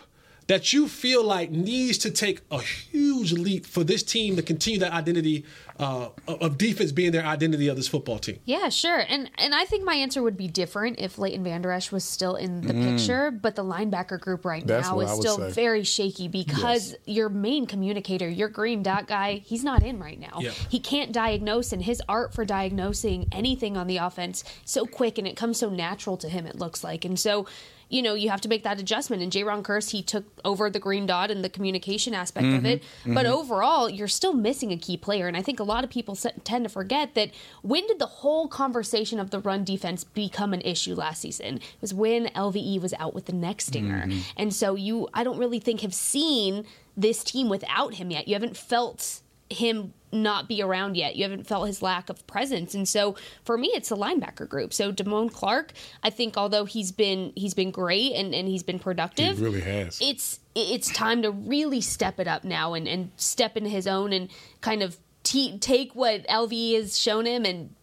[0.51, 4.77] that you feel like needs to take a huge leap for this team to continue
[4.77, 5.45] that identity
[5.79, 8.37] uh, of defense being their identity of this football team?
[8.43, 9.01] Yeah, sure.
[9.07, 12.35] And and I think my answer would be different if Leighton Vander Esch was still
[12.35, 12.83] in the mm.
[12.83, 15.51] picture, but the linebacker group right That's now is still say.
[15.51, 16.99] very shaky because yes.
[17.05, 20.39] your main communicator, your green dot guy, he's not in right now.
[20.41, 20.51] Yeah.
[20.51, 25.25] He can't diagnose, and his art for diagnosing anything on the offense so quick and
[25.25, 26.45] it comes so natural to him.
[26.45, 27.45] It looks like, and so
[27.91, 29.21] you know, you have to make that adjustment.
[29.21, 32.65] And Jayron Kearse, he took over the green dot and the communication aspect mm-hmm, of
[32.65, 32.81] it.
[32.81, 33.13] Mm-hmm.
[33.13, 35.27] But overall, you're still missing a key player.
[35.27, 38.47] And I think a lot of people tend to forget that when did the whole
[38.47, 41.57] conversation of the run defense become an issue last season?
[41.57, 44.05] It was when LVE was out with the neck stinger.
[44.07, 44.19] Mm-hmm.
[44.37, 48.27] And so you, I don't really think, have seen this team without him yet.
[48.27, 49.20] You haven't felt
[49.51, 51.15] him not be around yet.
[51.15, 52.75] You haven't felt his lack of presence.
[52.75, 54.73] And so for me it's the linebacker group.
[54.73, 58.79] So Damone Clark, I think although he's been he's been great and, and he's been
[58.79, 59.37] productive.
[59.37, 59.99] He really has.
[60.01, 64.11] It's it's time to really step it up now and, and step into his own
[64.11, 67.73] and kind of take what LV has shown him and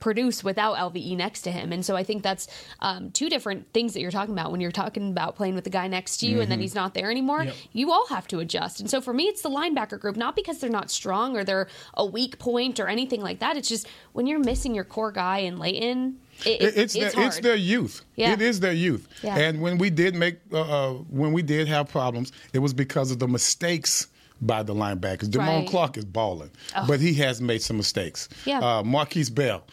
[0.00, 1.72] produce without LVE next to him.
[1.72, 2.46] And so I think that's
[2.80, 5.70] um, two different things that you're talking about when you're talking about playing with the
[5.70, 6.42] guy next to you mm-hmm.
[6.42, 6.62] and then mm-hmm.
[6.62, 7.44] he's not there anymore.
[7.44, 7.54] Yep.
[7.72, 8.80] You all have to adjust.
[8.80, 11.68] And so for me, it's the linebacker group, not because they're not strong or they're
[11.94, 13.56] a weak point or anything like that.
[13.56, 16.18] It's just when you're missing your core guy in Leighton.
[16.46, 18.04] It, it, it's, it's, their, it's, their youth.
[18.14, 18.32] Yeah.
[18.32, 19.08] It is their youth.
[19.22, 19.36] Yeah.
[19.36, 23.10] And when we did make, uh, uh, when we did have problems, it was because
[23.10, 24.06] of the mistakes
[24.40, 25.28] by the linebackers.
[25.28, 25.68] Damone right.
[25.68, 26.86] Clark is balling, oh.
[26.86, 28.28] but he has made some mistakes.
[28.44, 28.58] Yeah.
[28.58, 29.64] Uh, Markquese Bell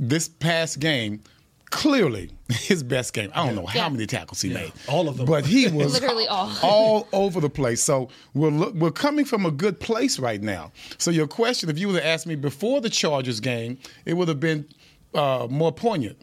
[0.00, 1.20] this past game,
[1.66, 3.30] clearly his best game.
[3.34, 3.82] I don't know yeah.
[3.82, 4.62] how many tackles he yeah.
[4.62, 7.82] made, all of them, but he was literally all all over the place.
[7.82, 10.72] So we're we're coming from a good place right now.
[10.98, 14.28] So your question, if you would have asked me before the Chargers game, it would
[14.28, 14.66] have been
[15.14, 16.20] uh, more poignant.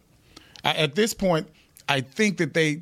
[0.63, 1.47] I, at this point,
[1.87, 2.81] I think that they,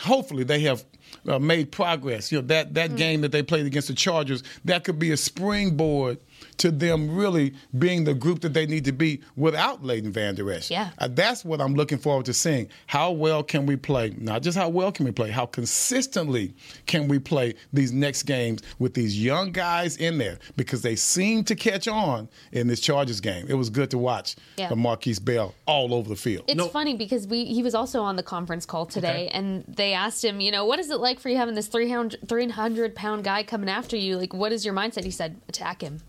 [0.00, 0.84] hopefully, they have.
[1.26, 2.30] Uh, made progress.
[2.30, 2.96] You know that that mm.
[2.96, 6.18] game that they played against the Chargers that could be a springboard
[6.60, 10.70] to them really being the group that they need to be without Leighton Vander Esch.
[10.70, 10.90] Yeah.
[10.98, 12.68] Uh, that's what I'm looking forward to seeing.
[12.86, 14.14] How well can we play?
[14.18, 16.54] Not just how well can we play, how consistently
[16.86, 21.44] can we play these next games with these young guys in there because they seem
[21.44, 23.46] to catch on in this Chargers game.
[23.48, 24.68] It was good to watch Yeah.
[24.68, 26.44] the Markquese Bell all over the field.
[26.46, 30.22] It's funny because we he was also on the conference call today, and they asked
[30.24, 33.42] him, you know, what is it like for you having this 300, 300 pound guy
[33.42, 34.16] coming after you?
[34.18, 35.04] Like, what is your mindset?
[35.04, 36.00] He said, attack him.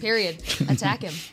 [0.00, 0.42] Period.
[0.68, 1.14] attack him.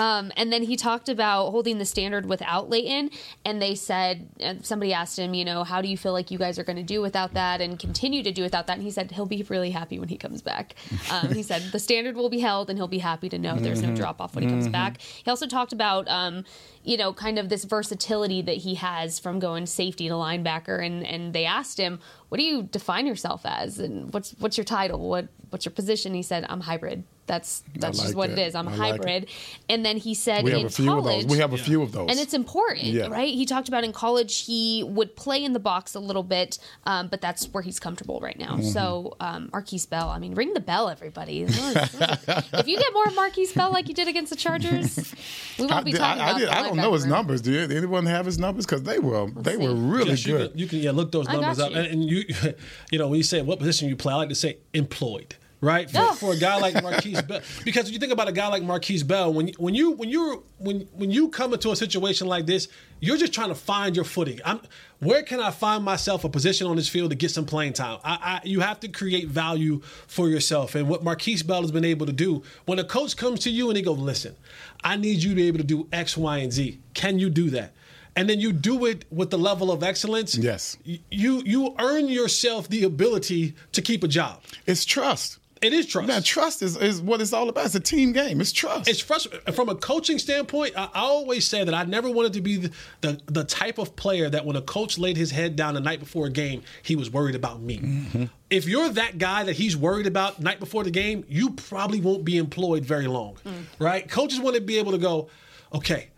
[0.00, 3.10] Um, and then he talked about holding the standard without Leighton,
[3.44, 6.38] and they said and somebody asked him, you know, how do you feel like you
[6.38, 8.78] guys are going to do without that and continue to do without that?
[8.78, 10.74] And he said he'll be really happy when he comes back.
[11.10, 13.82] Um, he said the standard will be held, and he'll be happy to know there's
[13.82, 15.00] no drop off when he comes back.
[15.00, 16.44] He also talked about, um,
[16.84, 21.04] you know, kind of this versatility that he has from going safety to linebacker, and
[21.04, 25.08] and they asked him, what do you define yourself as, and what's what's your title,
[25.08, 26.14] what what's your position?
[26.14, 27.02] He said, I'm hybrid.
[27.26, 28.38] That's that's like just what that.
[28.38, 28.54] it is.
[28.54, 29.28] I'm I like hybrid.
[29.68, 31.36] And then he said we in have a few college, of those.
[31.36, 32.10] We have a few of those.
[32.10, 33.06] and it's important, Yeah.
[33.08, 33.32] right?
[33.34, 37.08] He talked about in college he would play in the box a little bit, um,
[37.08, 38.56] but that's where he's comfortable right now.
[38.56, 38.68] Mm-hmm.
[38.68, 41.42] So um, Markquese Bell, I mean, ring the bell, everybody.
[41.42, 45.14] if you get more Markquese Bell like you did against the Chargers,
[45.58, 46.38] we won't I, be talking I, I about.
[46.40, 47.08] did- I don't know his linebacker.
[47.08, 47.40] numbers.
[47.42, 48.66] Do you, anyone have his numbers?
[48.66, 50.50] Because they were they were really Yes, you good.
[50.50, 52.24] can, you can yeah look those numbers up, and, and you
[52.90, 55.36] you know when you say what position you play, I like to say employed.
[55.62, 56.14] Right for, Oh.
[56.14, 59.06] for a guy like Markquese Bell, because when you think about a guy like Markquese
[59.06, 62.46] Bell, when you, when you when you when when you come into a situation like
[62.46, 62.68] this,
[63.00, 64.40] you're just trying to find your footing.
[64.42, 64.60] I'm,
[65.00, 67.98] where can I find myself a position on this field to get some playing time?
[68.02, 71.84] I, I, you have to create value for yourself, and what Markquese Bell has been
[71.84, 72.42] able to do.
[72.64, 74.36] When a coach comes to you and he goes, "Listen,
[74.82, 76.80] I need you to be able to do X, Y, and Z.
[76.94, 77.74] Can you do that?"
[78.16, 80.36] and then you do it with the level of excellence.
[80.36, 80.76] Yes.
[80.84, 84.42] you you earn yourself the ability to keep a job.
[84.66, 85.38] It's trust.
[85.62, 86.08] It is trust.
[86.08, 87.66] Now, trust is, is what it's all about.
[87.66, 88.40] It's a team game.
[88.40, 88.88] It's trust.
[88.88, 90.72] It's frustrating from a coaching standpoint.
[90.74, 93.94] I, I always say that I never wanted to be the, the the type of
[93.94, 96.96] player that when a coach laid his head down the night before a game, he
[96.96, 97.78] was worried about me.
[97.78, 98.24] Mm-hmm.
[98.48, 102.24] If you're that guy that he's worried about night before the game, you probably won't
[102.24, 103.36] be employed very long,
[103.78, 104.08] right?
[104.08, 105.28] Coaches want to be able to go,
[105.74, 106.08] okay,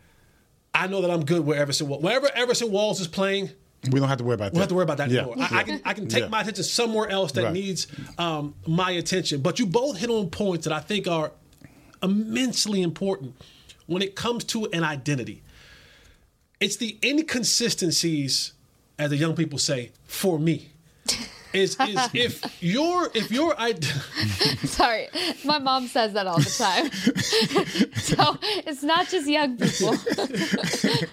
[0.73, 3.51] I know that I'm good where Everson Walls, wherever Everson Walls is playing.
[3.91, 4.53] We don't have to worry about that.
[4.53, 5.21] We don't have to worry about that Yeah.
[5.23, 5.37] anymore.
[5.51, 6.29] I, I can I can take Yeah.
[6.29, 7.53] my attention somewhere else that Right.
[7.53, 7.87] needs
[8.19, 9.41] um, my attention.
[9.41, 11.33] But you both hit on points that I think are
[12.03, 13.35] immensely important
[13.87, 15.43] when it comes to an identity.
[16.61, 18.53] It's the inconsistencies,
[18.99, 20.69] as the young people say, for me.
[21.53, 23.75] Is, is if your if your I
[24.65, 25.09] Sorry,
[25.45, 26.91] my mom says that all the time.
[27.95, 29.97] so it's not just young people.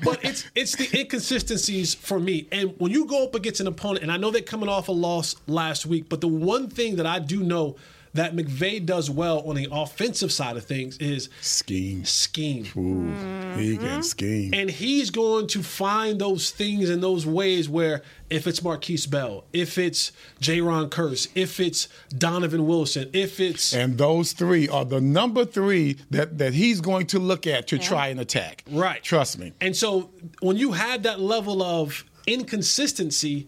[0.04, 2.48] but it's it's the inconsistencies for me.
[2.52, 4.94] And when you go up against an opponent, and I know they're coming off a
[4.94, 7.76] loss last week, but the one thing that I do know
[8.14, 12.06] that McVay does well on the offensive side of things is Scheme.
[12.06, 12.66] scheme.
[12.76, 14.02] Ooh, he can mm-hmm.
[14.02, 14.54] scheme.
[14.54, 19.46] And he's going to find those things and those ways where if it's Markquese Bell,
[19.54, 25.02] if it's Jayron Kearse, if it's Donovan Wilson, if it's And those three are the
[25.02, 28.64] number three that, that he's going to look at to try and attack.
[28.70, 29.02] Right.
[29.04, 29.54] Trust me.
[29.62, 33.48] And so when you have that level of inconsistency,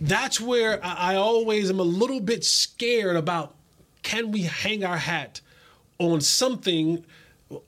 [0.00, 3.54] that's where I, I always am a little bit scared about
[4.04, 5.40] can we hang our hat
[5.98, 7.04] on something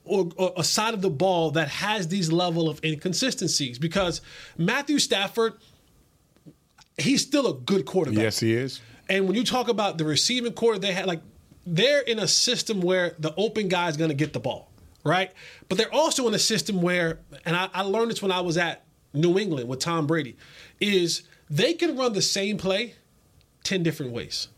[0.05, 3.77] or, or a side of the ball that has these level of inconsistencies?
[3.77, 4.21] Because
[4.57, 5.55] Matthew Stafford,
[6.97, 8.23] he's still a good quarterback.
[8.23, 8.79] Yes, he is.
[9.09, 11.21] And when you talk about the receiving corps, they had like
[11.65, 14.71] they're in a system where the open guy is going to get the ball,
[15.03, 15.31] right?
[15.67, 18.57] But they're also in a system where, and I, I learned this when I was
[18.57, 20.37] at New England with Tom Brady,
[20.79, 22.95] is they can run the same play
[23.63, 24.49] ten different ways,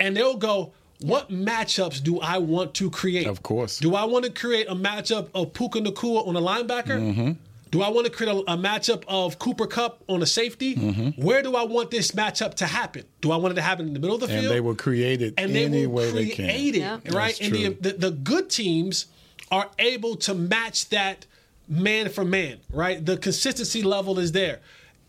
[0.00, 0.72] and they'll go.
[1.06, 3.26] What matchups do I want to create?
[3.26, 3.78] Of course.
[3.78, 6.98] Do I want to create a matchup of Puka Nacua on a linebacker?
[7.00, 7.32] Mm-hmm.
[7.70, 10.76] Do I want to create a, a matchup of Cooper Kupp on a safety?
[10.76, 11.20] Mm-hmm.
[11.22, 13.04] Where do I want this matchup to happen?
[13.20, 14.54] Do I want it to happen in the middle of the And field?
[14.54, 16.74] they will create it and any they will way they create can.
[16.74, 16.98] it, Yeah.
[17.18, 17.36] right?
[17.36, 17.76] That's and the, true.
[17.80, 19.06] the the good teams
[19.50, 21.26] are able to match that
[21.68, 23.04] man for man, right?
[23.04, 24.60] The consistency level is there.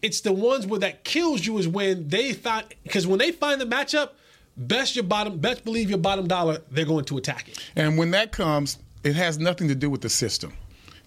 [0.02, 3.62] It's the ones where that kills you is when they find because when they find
[3.62, 4.10] the matchup,
[4.58, 7.60] best your bottom, best believe your bottom dollar, they're going to attack it.
[7.76, 10.54] And when that comes, it has nothing to do with the system.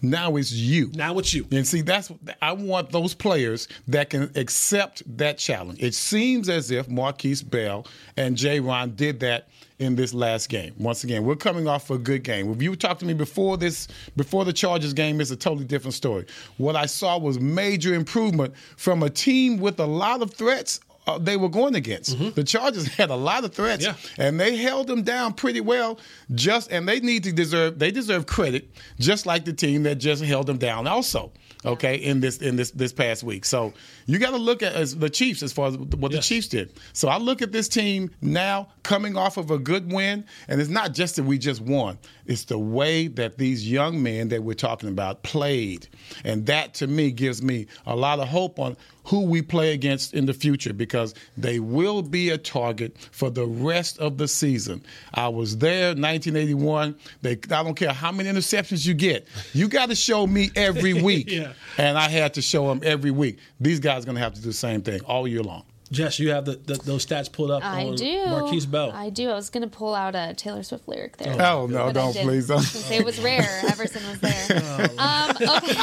[0.01, 0.91] Now it's you.
[0.95, 1.45] Now it's you.
[1.51, 5.81] And see, that's I want those players that can accept that challenge.
[5.81, 7.85] It seems as if Markquese Bell
[8.15, 10.73] and Jayron did that in this last game.
[10.77, 12.49] Once again, we're coming off a good game.
[12.51, 15.93] If you talked to me before this, before the Chargers game, it's a totally different
[15.93, 16.25] story.
[16.57, 21.17] What I saw was major improvement from a team with a lot of threats uh,
[21.17, 22.17] they were going against.
[22.35, 23.95] The Chargers had a lot of threats, Yeah.
[24.17, 25.99] and they held them down pretty well.
[26.35, 30.23] Just and they need to deserve they deserve credit, just like the team that just
[30.23, 31.31] held them down also.
[31.65, 33.73] Okay, in this in this this past week, so
[34.05, 36.27] you got to look at as the Chiefs as far as what the Yes.
[36.27, 36.71] Chiefs did.
[36.93, 40.69] So I look at this team now coming off of a good win, and it's
[40.69, 41.97] not just that we just won;
[42.29, 45.87] it's the way that these young men that we're talking about played,
[46.23, 50.13] and that to me gives me a lot of hope on who we play against
[50.13, 54.83] in the future because they will be a target for the rest of the season.
[55.15, 56.95] I was there 1981.
[57.23, 59.27] They I don't care how many interceptions you get.
[59.53, 61.31] You got to show me every week.
[61.31, 61.53] Yeah.
[61.79, 63.39] And I had to show them every week.
[63.59, 65.63] These guys are going to have to do the same thing all year long.
[65.91, 68.05] Jess, you have the, the, those stats pulled up I on do.
[68.27, 68.91] Markquese Bell.
[68.91, 69.29] I do.
[69.29, 71.33] I was going to pull out a Taylor Swift lyric there.
[71.41, 72.63] Oh, no, but don't, please I don't.
[72.63, 73.41] say it was rare.
[73.69, 74.57] Everson was there.
[74.99, 75.75] um, okay.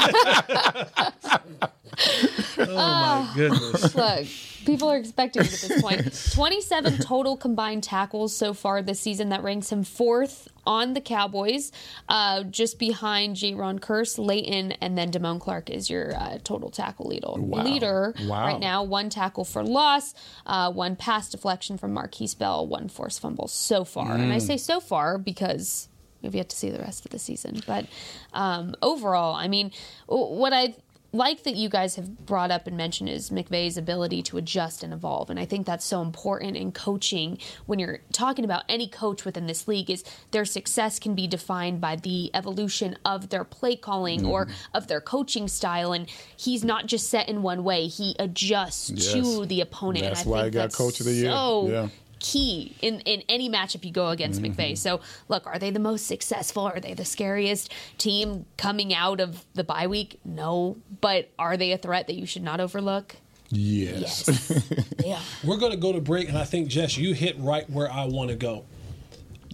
[2.59, 3.95] oh my goodness.
[3.95, 4.27] Look,
[4.67, 6.31] people are expecting it at this point.
[6.35, 9.31] 27 total combined tackles so far this season.
[9.31, 11.71] That ranks him fourth on the Cowboys,
[12.09, 17.07] uh, just behind Jayron Kearse, Leighton, and then Damone Clark is your uh, total tackle
[17.07, 17.29] leader.
[17.63, 18.47] leader Wow.
[18.47, 18.83] right now.
[18.83, 20.13] One tackle for loss,
[20.45, 24.13] uh, one pass deflection from Markquese Bell, one forced fumble so far.
[24.15, 25.89] And I say so far because
[26.23, 27.61] we've yet to see the rest of the season.
[27.67, 27.87] But
[28.33, 29.71] um, overall, I mean,
[30.07, 30.75] what I
[31.17, 34.93] like that you guys have brought up and mentioned is McVay's ability to adjust and
[34.93, 35.31] evolve.
[35.31, 39.47] And I think that's so important in coaching when you're talking about any coach within
[39.47, 44.25] this league is their success can be defined by the evolution of their play calling
[44.27, 44.55] or mm-hmm.
[44.75, 45.93] of their coaching style.
[45.93, 47.87] And he's not just set in one way.
[47.87, 49.13] He adjusts Yes.
[49.13, 50.05] to the opponent.
[50.05, 51.31] That's and I why think he got Coach of the Year.
[51.31, 51.89] So Yeah.
[52.27, 54.61] Key in, in any matchup you go against Mm-hmm.
[54.61, 54.77] McVay.
[54.77, 56.65] So, look, are they the most successful?
[56.65, 60.19] Are they the scariest team coming out of the bye week?
[60.25, 60.77] No.
[61.01, 63.17] But are they a threat that you should not overlook?
[63.49, 64.25] Yes.
[64.27, 64.49] Yes.
[64.99, 65.21] they are.
[65.45, 68.05] We're going to go to break, and I think, Jess, you hit right where I
[68.07, 68.65] want to go.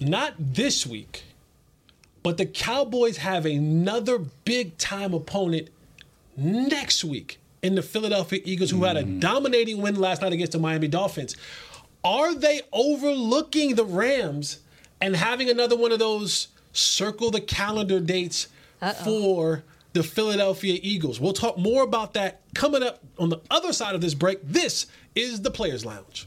[0.01, 1.25] Not this week,
[2.23, 5.69] but the Cowboys have another big time opponent
[6.37, 10.59] next week in the Philadelphia Eagles, who had a dominating win last night against the
[10.59, 11.37] Miami Dolphins.
[12.05, 14.59] Are they overlooking the Rams
[15.01, 18.49] and having another one of those circle the calendar dates
[19.05, 19.63] for
[19.93, 21.21] the Philadelphia Eagles?
[21.21, 24.41] We'll talk more about that coming up on the other side of this break.
[24.43, 26.27] This is the Players Lounge.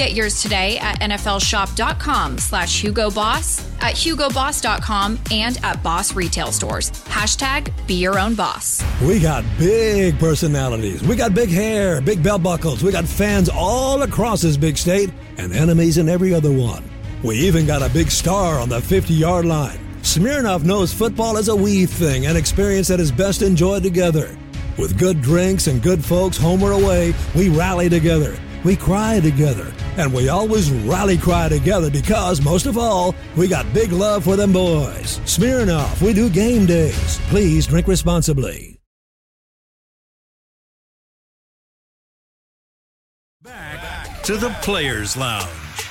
[0.00, 6.90] Get yours today at nflshop.com slash Hugo Boss, at hugoboss.com, and at Boss retail stores.
[7.04, 8.82] Hashtag be your own boss.
[9.02, 11.02] We got big personalities.
[11.02, 12.82] We got big hair, big belt buckles.
[12.82, 16.82] We got fans all across this big state and enemies in every other one.
[17.22, 19.80] We even got a big star on the 50 yard line.
[20.00, 24.34] Smirnoff knows football is a we thing, an experience that is best enjoyed together.
[24.78, 28.34] With good drinks and good folks home or away, we rally together.
[28.64, 29.72] We cry together.
[29.96, 34.36] And we always rally cry together because, most of all, we got big love for
[34.36, 35.18] them boys.
[35.24, 37.18] Smirnoff, we do game days.
[37.28, 38.78] Please drink responsibly.
[43.42, 45.89] Back to the Players Lounge.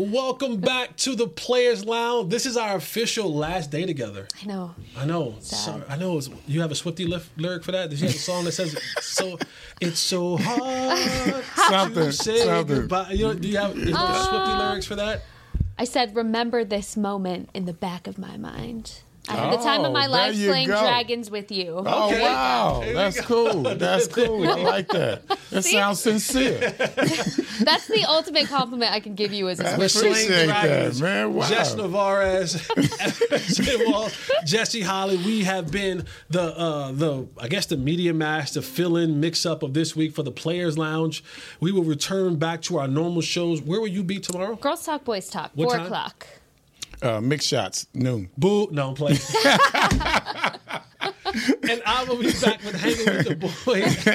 [0.00, 2.30] Welcome back to the Players Lounge.
[2.30, 4.28] This is our official last day together.
[4.42, 4.74] I know.
[4.96, 5.34] I know.
[5.40, 5.82] Sorry.
[5.90, 6.18] I know.
[6.46, 7.90] You have a Swifty lyric for that.
[7.90, 9.38] Did you have a song that says "so"?
[9.78, 12.76] It's so hard Something, to say something.
[12.76, 13.10] goodbye.
[13.10, 15.20] You know, do you have is Uh, Swifty lyrics for that?
[15.78, 19.02] I said, remember this moment in the back of my mind.
[19.28, 20.80] I had the time of Oh, my there life you playing go.
[20.80, 21.82] dragons with you.
[21.86, 22.22] Oh Okay.
[22.22, 23.26] wow, There we that's go.
[23.52, 23.62] cool.
[23.76, 24.48] That's cool.
[24.48, 25.22] I like that.
[25.50, 26.58] That sounds sincere.
[27.60, 30.62] That's the ultimate compliment I can give you as a I We're slaying appreciate that,
[30.64, 31.02] dragons.
[31.02, 31.34] man.
[31.34, 31.48] Wow.
[31.48, 32.68] Jess Navarez,
[33.58, 34.08] Evan Wall,
[34.44, 35.18] Jesse Holley.
[35.18, 39.74] We have been the uh, the I guess the media mash, the fill-in mix-up of
[39.74, 41.22] this week for the Players Lounge.
[41.60, 43.60] We will return back to our normal shows.
[43.60, 44.56] Where will you be tomorrow?
[44.56, 45.86] Girls Talk, Boys Talk, What 4 time?
[45.86, 46.26] o'clock.
[47.02, 48.28] Uh, mix shots noon.
[48.36, 48.68] Boo!
[48.72, 49.18] No, I'm playing.
[51.68, 54.06] and I will be back with hanging with the boys.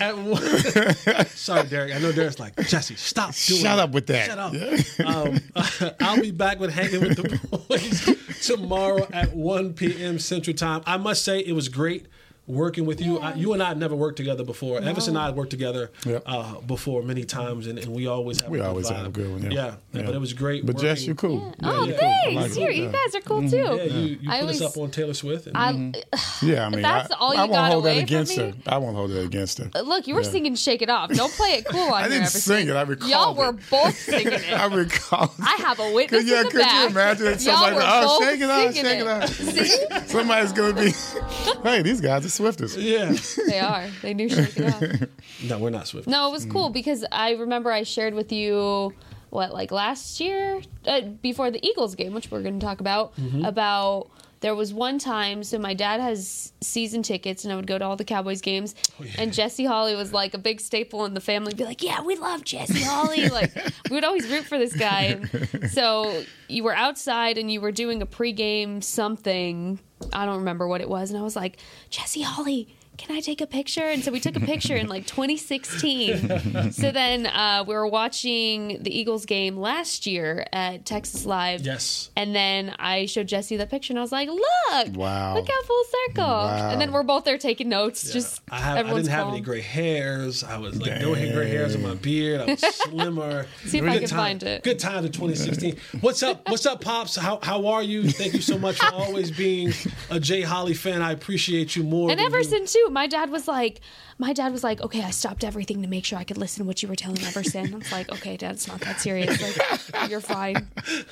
[0.00, 1.26] at one.
[1.26, 1.94] Sorry, Derek.
[1.94, 2.94] I know Derek's like Jesse.
[2.96, 4.26] Stop doing Shut up with that.
[4.26, 4.54] Shut up.
[5.04, 5.40] Um,
[6.00, 10.18] I'll be back with hanging with the boys tomorrow at 1 p.m.
[10.18, 10.82] Central Time.
[10.86, 12.06] I must say it was great.
[12.48, 14.80] Working with you, I, you and I had never worked together before.
[14.80, 16.22] Everson and I had worked together Yep.
[16.24, 18.96] uh, before many times, and, and we always have We a good always vibe.
[18.96, 19.42] have a good one.
[19.42, 20.02] Yeah, Yeah, Yeah.
[20.06, 20.64] but it was great.
[20.64, 21.54] But Jess, you're cool.
[21.62, 22.08] Oh, you're cool.
[22.08, 22.42] I thanks.
[22.42, 23.56] like Here, you guys are cool too.
[23.58, 25.46] Yeah, you, you I put us up on Taylor Swift.
[25.46, 25.92] And, I,
[26.42, 28.36] Yeah, I mean, That's I, all you I won't got hold that away from against
[28.36, 28.52] her.
[28.66, 29.70] I won't hold that against her.
[29.82, 30.30] look, you were Yeah.
[30.30, 32.40] singing "Shake It Off." Don't play it cool on I here, didn't Everson.
[32.40, 32.72] sing it.
[32.76, 33.08] I recall.
[33.10, 34.52] Y'all were both singing it.
[34.58, 35.34] I recall.
[35.42, 38.40] I have a witness Could, yeah, could you imagine Y'all somebody were oh, both shake
[38.40, 40.08] it off, singing shake it off.
[40.08, 40.92] Somebody's gonna be,
[41.62, 42.76] hey, these guys are Swifters.
[42.76, 43.14] yeah.
[43.46, 43.86] They are.
[44.02, 45.08] They knew "Shake It Off."
[45.44, 46.08] No, we're not Swift.
[46.08, 48.94] No, it was cool because I remember I shared with you
[49.30, 53.12] what like last year uh, before the Eagles game, which we're going to talk about
[53.44, 54.10] about.
[54.40, 57.84] There was one time, so my dad has season tickets, and I would go to
[57.84, 58.74] all the Cowboys games.
[59.00, 61.54] Oh, and Jesse Holley was like a big staple in the family.
[61.54, 63.54] Be like, "Yeah, we love Jesse Holley." like
[63.90, 65.20] we would always root for this guy.
[65.52, 69.80] And so you were outside, and you were doing a pregame something.
[70.12, 71.58] I don't remember what it was, and I was like,
[71.90, 73.82] "Jesse Holley." Can I take a picture?
[73.84, 76.72] And so we took a picture in like 2016.
[76.72, 81.62] so then uh, we were watching the Eagles game last year at Texas Live.
[81.62, 82.10] Yes.
[82.16, 85.34] And then I showed Jesse that picture, and I was like, "Look, Wow.
[85.36, 86.70] look how full circle." Wow.
[86.70, 88.12] And then we're both there taking notes.
[88.12, 90.42] Just I, have, I didn't have any gray hairs.
[90.42, 92.40] I was like, no gray hairs in my beard.
[92.40, 93.46] I was slimmer.
[93.64, 94.64] See if I Good can time- find it.
[94.64, 95.76] Good time to 2016.
[96.00, 96.48] What's up?
[96.50, 97.14] What's up, pops?
[97.16, 98.10] How how are you?
[98.10, 99.72] Thank you so much for always being
[100.10, 101.00] a Jay Holley fan.
[101.00, 102.10] I appreciate you more.
[102.10, 102.92] And than you- Everson too.
[102.92, 103.80] My dad was like,
[104.18, 106.66] my dad was like, okay, I stopped everything to make sure I could listen to
[106.66, 107.72] what you were telling Everson.
[107.72, 109.40] I was like, okay, dad, it's not that serious.
[109.92, 110.66] Like, you're fine.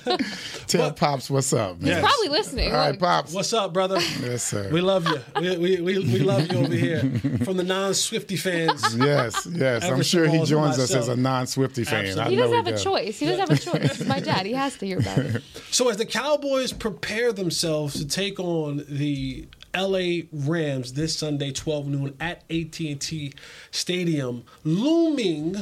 [0.66, 1.89] Tell Pops what's up, man.
[1.89, 2.01] Yes.
[2.01, 2.72] Probably listening.
[2.72, 3.33] All right, Look, Pops.
[3.33, 4.01] What's up, brother?
[4.20, 4.68] Yes, sir.
[4.72, 5.20] We love you.
[5.41, 7.01] We, we, we, we love you over here
[7.45, 8.97] from the non-Swifty fans.
[8.97, 9.85] Yes, yes.
[9.85, 12.07] I'm sure he joins us as a non-Swifty fan.
[12.07, 12.35] Absolutely.
[12.35, 12.83] He doesn't have a does.
[12.83, 13.18] choice.
[13.18, 14.01] He doesn't have a choice.
[14.01, 14.47] It's my dad.
[14.47, 15.43] He has to hear about it.
[15.70, 19.47] So as the Cowboys prepare themselves to take on the
[19.77, 23.33] LA Rams this Sunday, 12 noon at AT&T
[23.70, 25.57] Stadium, looming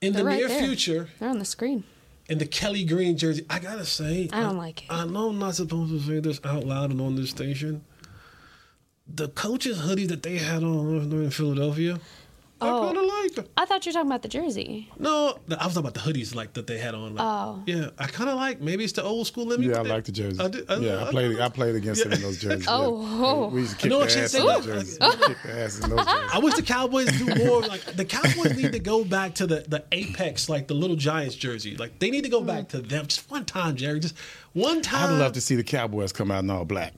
[0.00, 0.62] in the They're right near there.
[0.66, 1.84] future They're on the screen.
[2.28, 3.44] in the Kelly Green jersey.
[3.50, 4.92] I gotta say, I don't like it.
[4.92, 7.82] I know I'm not supposed to say this out loud and on this station.
[9.12, 11.98] The coaches' hoodies that they had on in Philadelphia,
[12.62, 12.82] Oh.
[12.82, 13.46] I kind of like them.
[13.56, 14.90] I thought you were talking about the jersey.
[14.98, 17.14] No, I was talking about the hoodies like that they had on.
[17.14, 17.62] Like, Oh.
[17.66, 18.60] yeah, I kind of like.
[18.60, 19.46] Maybe it's the old school.
[19.46, 20.40] Let me Yeah, I like the jerseys.
[20.40, 21.40] I did- I- yeah, I I- played.
[21.40, 22.66] I played against them in those jerseys.
[22.68, 23.24] Oh, yeah.
[23.26, 23.48] oh.
[23.48, 24.98] we used to I kick know their ass in those jerseys.
[25.26, 26.30] Kick their ass in those jerseys.
[26.34, 27.62] I wish the Cowboys do more.
[27.62, 31.36] Like the Cowboys need to go back to the the apex, like the little Giants
[31.36, 31.76] jersey.
[31.76, 34.00] Like they need to go back to them just one time, Jerry.
[34.00, 34.16] Just
[34.52, 35.14] one time.
[35.14, 36.92] I'd love to see the Cowboys come out in all black.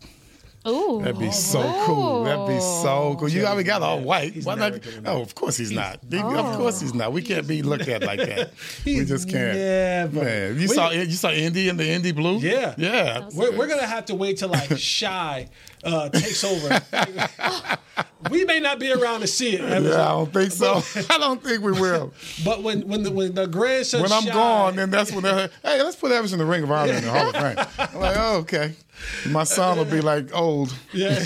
[0.66, 1.00] Ooh.
[1.02, 2.24] That'd be so cool.
[2.24, 3.28] That'd be so cool.
[3.28, 4.32] You already got all white.
[4.32, 4.80] He's Why not?
[4.80, 5.02] doing.
[5.06, 5.98] Oh, of course he's not.
[6.08, 7.12] He- Of course he's not.
[7.12, 8.52] We can't be looked at like that.
[8.86, 9.56] we just can't.
[9.58, 12.38] never- Man, you We- saw you saw Indy in the Indy blue.
[12.38, 12.74] Yeah.
[12.78, 13.28] yeah.
[13.34, 15.48] We're, we're gonna have to wait till like Shy
[15.84, 16.80] uh, takes over.
[18.30, 20.82] we may not be around to see it, Yeah, I don't think so.
[21.10, 22.12] I don't think we will.
[22.44, 25.50] but when when the when the grandson When I'm Shy- gone, then that's when they're
[25.64, 27.66] hey, let's put Evans in the Ring of Honor in the Hall of Fame.
[27.94, 28.74] I'm like, oh, okay.
[29.28, 30.74] My son will be like old.
[30.92, 31.10] yeah,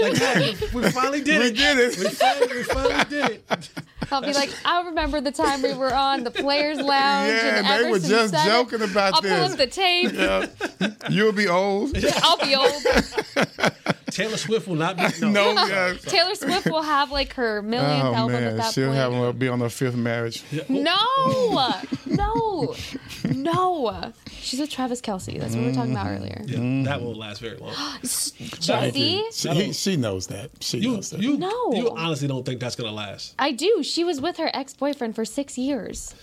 [0.00, 1.42] like yeah, we finally did it.
[1.42, 1.56] We it.
[1.56, 1.98] did it.
[1.98, 3.70] We finally, we finally did it.
[4.12, 7.28] I'll be like, I remember the time we were on the Players Lounge.
[7.32, 9.32] Yeah, and they were just said joking about I'll this.
[9.32, 10.12] pull up the tape.
[10.12, 10.46] Yeah.
[11.08, 11.96] You'll be old.
[12.22, 12.82] I'll be old.
[14.10, 15.04] Taylor Swift will not be.
[15.26, 18.96] No, uh, Taylor Swift will have like her millionth oh album at that she'll point.
[18.96, 20.42] have him be on her fifth marriage.
[20.68, 20.96] No,
[22.06, 22.74] no,
[23.26, 24.12] no.
[24.30, 25.38] She's with Travis Kelce.
[25.38, 26.42] That's what we were talking about earlier.
[26.46, 27.74] Yeah, That won't last very long.
[28.02, 30.50] Jesse, She, he- she knows that.
[30.60, 31.20] She You, knows that.
[31.20, 31.72] you, No.
[31.72, 33.34] you honestly don't think that's gonna last?
[33.38, 33.82] I do.
[33.82, 36.14] She was with her ex-boyfriend for six years.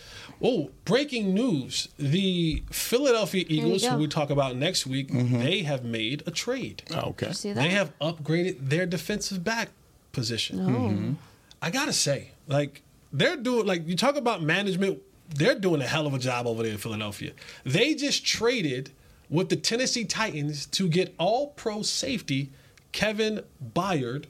[0.41, 1.87] Oh, breaking news!
[1.97, 5.39] The Philadelphia Eagles, who we talk about next week, Mm-hmm.
[5.39, 6.83] they have made a trade.
[6.93, 7.31] Oh, okay.
[7.33, 7.59] See that?
[7.61, 9.69] They have upgraded their defensive back
[10.11, 10.59] position.
[10.59, 11.13] Mm-hmm.
[11.61, 16.05] I gotta say, like they're doing, like you talk about management, they're doing a hell
[16.05, 17.31] of a job over there in Philadelphia.
[17.63, 18.91] They just traded
[19.29, 22.51] with the Tennessee Titans to get All-Pro safety
[22.91, 24.25] Kevin Byard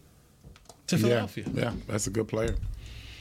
[0.88, 1.46] to Philadelphia.
[1.54, 2.56] yeah, that's a good player.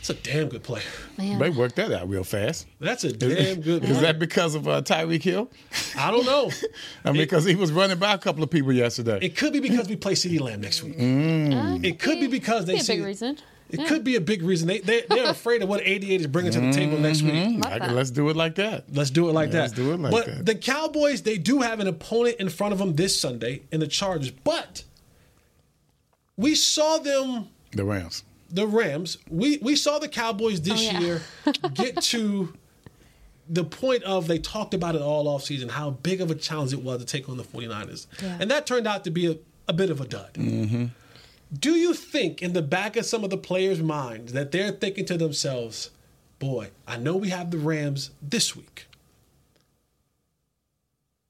[0.01, 0.85] It's a damn good player.
[1.19, 1.41] Man.
[1.41, 2.69] They worked that out real fast.
[2.79, 3.85] That's a damn good.
[3.85, 5.51] Is that because of uh, Tyreek Hill?
[5.99, 6.49] I don't know.
[7.05, 9.19] I mean, because he was running by a couple of people yesterday.
[9.21, 10.97] It could be because we play CeeDee Lamb next week.
[10.97, 11.85] Mm.
[11.85, 13.39] It could be because they Be a see big reason.
[13.71, 13.89] It Yeah.
[13.89, 14.69] could be a big reason.
[14.69, 17.33] They, they they're afraid of what 88 is bringing to the table next week.
[17.35, 18.85] Mm, can- let's do it like that.
[18.93, 19.83] Let's do it like that Let's that.
[19.83, 20.47] do it like but that.
[20.47, 23.89] the Cowboys, they do have an opponent in front of them this Sunday in the
[23.89, 24.31] Chargers.
[24.31, 24.85] But
[26.37, 28.23] we saw them, The Rams.
[28.51, 29.19] the Rams.
[29.29, 31.01] We we saw the Cowboys this Oh, yeah.
[31.01, 31.23] year
[31.75, 32.53] get to
[33.49, 36.83] the point of they talked about it all offseason, how big of a challenge it
[36.83, 38.07] was to take on the 49ers.
[38.23, 38.37] Yeah.
[38.41, 39.37] And that turned out to be a,
[39.69, 40.35] a bit of a dud.
[40.35, 40.87] Mm-hmm.
[41.53, 45.05] Do you think in the back of some of the players' minds that they're thinking
[45.07, 45.91] to themselves,
[46.39, 48.87] boy, I know we have the Rams this week.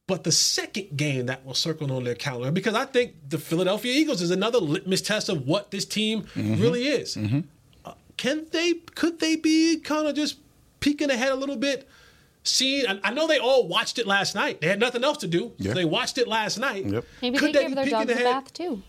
[0.06, 3.92] But the second game that will circle on their calendar, because I think the Philadelphia
[3.92, 6.62] Eagles is another litmus test of what this team Mm-hmm.
[6.62, 7.16] really is.
[7.84, 10.38] Uh, can they, could they be kind of just
[10.80, 11.88] peeking ahead a little bit?
[12.44, 14.60] Seeing, I, I know they all watched it last night.
[14.60, 15.50] They had nothing else to do.
[15.58, 15.70] Yeah.
[15.72, 16.86] So they watched it last night.
[16.86, 17.04] Yep.
[17.20, 18.24] Maybe Could they, they gave be their peeking dogs a ahead?
[18.44, 18.82] bath too.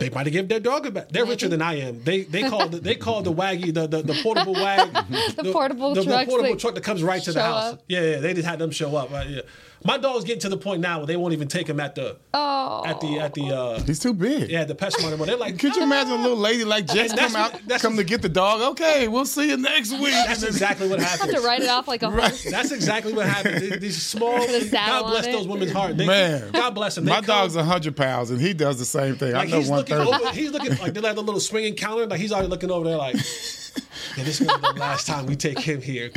[0.00, 1.08] They might have given their dog a bath.
[1.10, 2.02] They're richer than I am.
[2.02, 4.92] They they call the, they call the waggy the, the, the portable wag
[5.36, 7.74] The portable the, the trucks portable truck that comes right to the house.
[7.74, 7.82] up.
[7.88, 9.10] Yeah, yeah, they just had them show up.
[9.12, 9.40] Right, yeah.
[9.82, 12.18] My dog's getting to the point now where they won't even take him at the
[12.34, 12.82] Oh.
[12.84, 14.50] at the at the uh He's too big.
[14.50, 15.24] yeah the PetSmart anymore.
[15.26, 17.96] They're like, Could you imagine a little lady like Jess And come out, that's come
[17.96, 18.60] to get the dog?
[18.72, 20.12] Okay, we'll see you next week.
[20.12, 21.34] That's exactly what Have happened.
[21.38, 22.44] to write it off like a horse.
[22.44, 23.62] That's exactly what happened.
[23.62, 25.96] These- These small, a God bless those women's heart.
[25.96, 27.06] They, Man, God bless them.
[27.06, 29.32] They My come- dog's hundred pounds, and he does the same thing.
[29.32, 32.06] Like I know one looking over, he's looking like they're like the little swinging counter.
[32.06, 35.26] Like he's already looking over there, like, yeah, this is gonna be the last time
[35.26, 36.10] we take him here.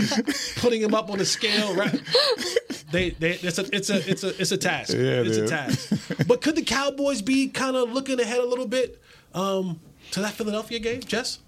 [0.58, 2.02] Putting him up on the scale, right?
[2.92, 4.94] They, they, it's a, it's a, it's a, it's a task.
[4.94, 6.28] Yeah, it it's a task.
[6.28, 9.02] But could the Cowboys be kind of looking ahead a little bit
[9.34, 9.80] um,
[10.12, 11.40] to that Philadelphia game, Jess?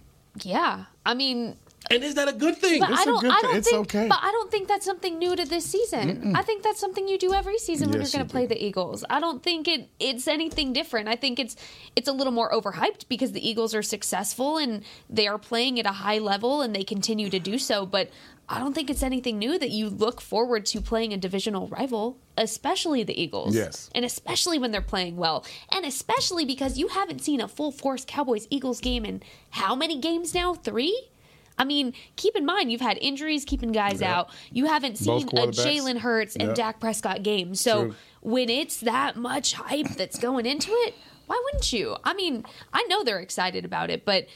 [0.41, 1.55] Yeah, I mean,
[1.91, 2.79] And is that a good thing?
[2.79, 3.21] but It's I a don't.
[3.21, 3.81] good I don't It's think.
[3.95, 4.07] okay.
[4.07, 6.35] But I don't think that's something new to this season.
[6.35, 8.41] I think that's something you do every season when Yes, you're going you to play
[8.47, 8.55] do.
[8.55, 9.05] the Eagles.
[9.09, 11.07] I don't think it it's anything different.
[11.07, 11.55] I think it's
[11.95, 15.85] it's a little more overhyped because the Eagles are successful and they are playing at
[15.85, 17.85] a high level and they continue to do so.
[17.85, 18.09] But
[18.47, 22.17] I don't think it's anything new that you look forward to playing a divisional rival,
[22.37, 23.55] especially the Eagles.
[23.55, 23.89] Yes.
[23.95, 25.43] And especially when they're playing well.
[25.71, 29.99] And especially because you haven't seen a full force Cowboys Eagles game in how many
[29.99, 30.53] games now?
[30.53, 31.09] Three?
[31.57, 34.29] I mean, keep in mind you've had injuries keeping guys out.
[34.51, 35.47] You haven't seen a.
[35.47, 36.53] Jalen Hurts and Yeah.
[36.53, 37.55] Dak Prescott game.
[37.55, 37.95] So True.
[38.21, 40.93] when it's that much hype that's going into it,
[41.27, 41.95] why wouldn't you?
[42.03, 42.43] I mean,
[42.73, 44.27] I know they're excited about it, but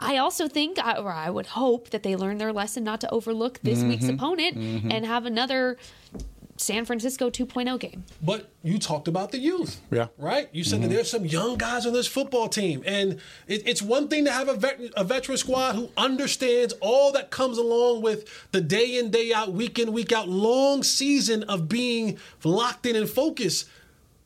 [0.00, 3.58] I also think, or I would hope, that they learn their lesson not to overlook
[3.62, 4.14] this week's Mm-hmm.
[4.14, 4.56] opponent
[4.92, 5.76] and have another
[6.58, 8.04] San Francisco 2.0 game.
[8.20, 9.80] But you talked about the youth.
[9.90, 10.08] Yeah.
[10.18, 10.48] Right?
[10.52, 10.94] You said that mm-hmm.
[10.94, 12.82] there's some young guys on this football team.
[12.84, 17.12] And it, it's one thing to have a, vet, a veteran squad who understands all
[17.12, 21.44] that comes along with the day in, day out, week in, week out, long season
[21.44, 23.68] of being locked in and focused.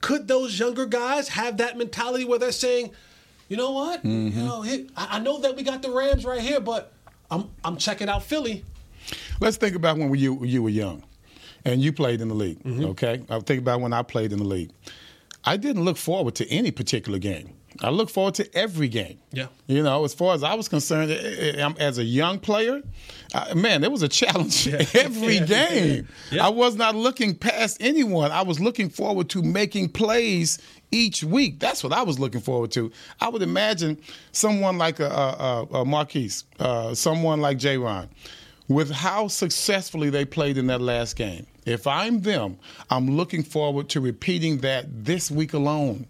[0.00, 2.90] Could those younger guys have that mentality where they're saying,
[3.48, 4.04] you know what?
[4.04, 4.46] You mm-hmm.
[4.46, 6.92] know, here- I I know that we got the Rams right here, but
[7.30, 8.64] I'm I'm checking out Philly.
[9.40, 11.04] Let's think about when you when you were young,
[11.64, 12.62] and you played in the league.
[12.62, 12.84] Mm-hmm.
[12.86, 14.70] Okay, I think about when I played in the league.
[15.44, 17.54] I didn't look forward to any particular game.
[17.80, 19.18] I look forward to every game.
[19.32, 19.46] Yeah.
[19.66, 21.14] You know, as far as I was concerned, eh,
[21.56, 22.82] eh, I'm- as a young player,
[23.56, 25.46] man, it was a challenge every Yeah.
[25.46, 26.08] game.
[26.30, 26.46] Yeah.
[26.46, 28.30] I was not looking past anyone.
[28.30, 30.58] I was looking forward to making plays
[30.92, 31.58] each week.
[31.60, 32.92] That's what I was looking forward to.
[33.20, 33.98] I would imagine
[34.32, 38.08] someone like a, a, a, a Markquese, uh, someone like Jayron,
[38.68, 41.46] with how successfully they played in that last game.
[41.64, 42.58] If I'm them,
[42.90, 46.06] I'm looking forward to repeating that this week alone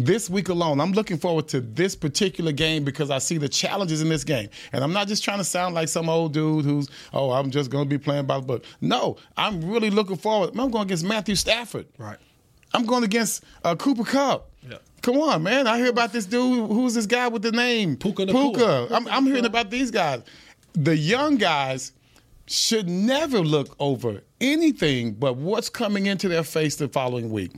[0.00, 0.80] this week alone.
[0.80, 4.48] I'm looking forward to this particular game because I see the challenges in this game.
[4.72, 7.70] And I'm not just trying to sound like some old dude who's, oh, I'm just
[7.70, 8.64] going to be playing by the book.
[8.80, 10.50] No, I'm really looking forward.
[10.58, 11.86] I'm going against Matthew Stafford.
[11.98, 12.18] Right.
[12.72, 14.50] I'm going against uh, Cooper Kupp.
[14.68, 14.78] Yeah.
[15.02, 15.66] Come on, man.
[15.66, 16.70] I hear about this dude.
[16.70, 17.96] Who's this guy with the name?
[17.96, 18.60] Puka Puka.
[18.60, 18.90] Nacua.
[18.90, 20.22] I'm, I'm hearing about these guys.
[20.74, 21.92] The young guys
[22.46, 27.52] should never look over anything but what's coming into their face the following week.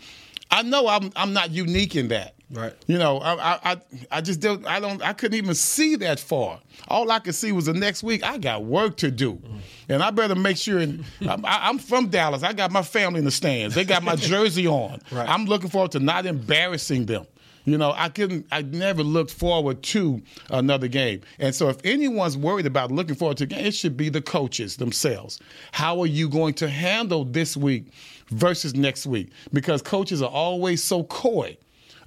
[0.51, 2.35] I know I'm I'm not unique in that.
[2.51, 2.75] Right.
[2.87, 3.77] You know, I I I,
[4.11, 6.61] I just don't I don't I couldn't even see that far.
[6.89, 9.41] All I could see was the next week I got work to do,
[9.89, 10.79] and I better make sure.
[10.79, 12.43] And I'm, I'm from Dallas.
[12.43, 13.75] I got my family in the stands.
[13.75, 15.01] They got my jersey on.
[15.11, 15.27] Right.
[15.27, 17.27] I'm looking forward to not embarrassing them.
[17.65, 18.47] You know, I couldn't.
[18.51, 21.21] I never looked forward to another game.
[21.39, 24.23] And so, if anyone's worried about looking forward to a game, it should be the
[24.23, 25.39] coaches themselves.
[25.71, 27.87] How are you going to handle this week
[28.29, 29.31] versus next week?
[29.53, 31.57] Because coaches are always so coy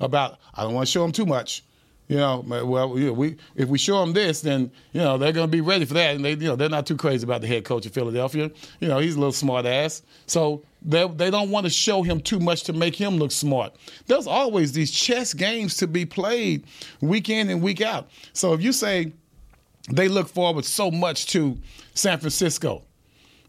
[0.01, 0.39] about.
[0.53, 1.63] I don't want to show them too much.
[2.07, 5.31] You know, well, you know, we if we show them this, then you know they're
[5.31, 7.41] going to be ready for that, and they, you know, they're not too crazy about
[7.41, 8.51] the head coach of Philadelphia.
[8.79, 12.19] You know, he's a little smart ass, so they they don't want to show him
[12.19, 13.75] too much to make him look smart.
[14.07, 16.65] There's always these chess games to be played
[17.01, 18.09] week in and week out.
[18.33, 19.13] So if you say
[19.91, 21.57] they look forward so much to
[21.93, 22.83] San Francisco,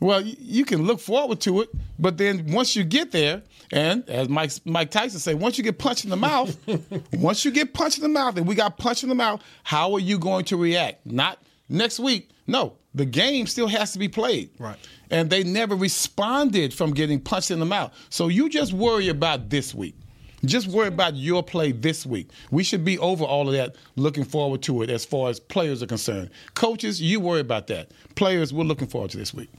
[0.00, 4.28] well, you can look forward to it, but then once you get there, and as
[4.28, 6.56] Mike Mike Tyson say, once you get punched in the mouth,
[7.12, 9.92] once you get punched in the mouth, and we got punched in the mouth, how
[9.94, 11.06] are you going to react?
[11.06, 12.30] Not next week.
[12.46, 14.50] No, the game still has to be played.
[14.58, 14.78] Right.
[15.10, 17.92] And they never responded from getting punched in the mouth.
[18.10, 19.94] So you just worry about this week.
[20.44, 22.30] Just worry about your play this week.
[22.50, 25.82] We should be over all of that, looking forward to it as far as players
[25.82, 26.30] are concerned.
[26.54, 27.90] Coaches, you worry about that.
[28.16, 29.50] Players, we're looking forward to this week.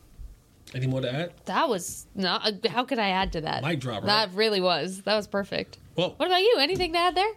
[0.74, 1.34] Any more to add?
[1.46, 2.46] That was not.
[2.46, 3.64] Uh, how could I add to that?
[3.64, 4.28] Mic drop, right?
[4.28, 5.02] That really was.
[5.04, 5.78] That was perfect.
[5.96, 6.58] Well- what about you?
[6.60, 7.32] Anything to add there?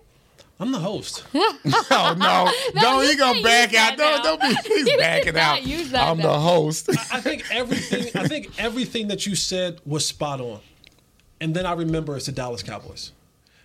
[0.60, 1.24] I'm the host.
[1.34, 2.44] Oh no!
[2.74, 3.96] No, don't you he gonna back out?
[3.96, 4.68] that Don't don't be.
[4.74, 5.62] He's You backing out.
[5.66, 6.32] use that I'm now.
[6.32, 6.88] the host.
[7.12, 8.08] I think everything.
[8.14, 10.60] I think everything that you said was spot on,
[11.40, 13.12] and then I remember it's the Dallas Cowboys,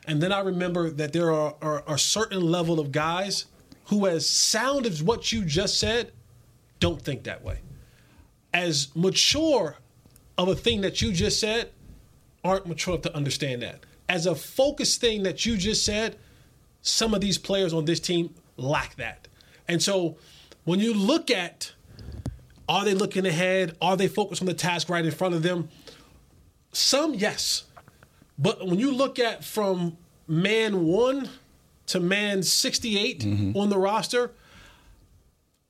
[0.07, 3.45] and then I remember that there are, are are certain level of guys
[3.85, 6.11] who, as sound as what you just said,
[6.79, 7.59] don't think that way.
[8.53, 9.77] As mature
[10.37, 11.69] of a thing that you just said,
[12.43, 13.79] aren't mature enough to understand that.
[14.07, 16.17] As a focused thing that you just said,
[16.85, 19.27] some of these players on this team lack that.
[19.67, 20.17] And so
[20.65, 21.73] when you look at
[22.67, 23.75] are they looking ahead?
[23.81, 25.69] Are they focused on the task right in front of them?
[26.71, 27.65] Some, yes.
[28.39, 31.29] But when you look at from man one
[31.87, 33.57] to man 68 mm-hmm.
[33.57, 34.31] on the roster,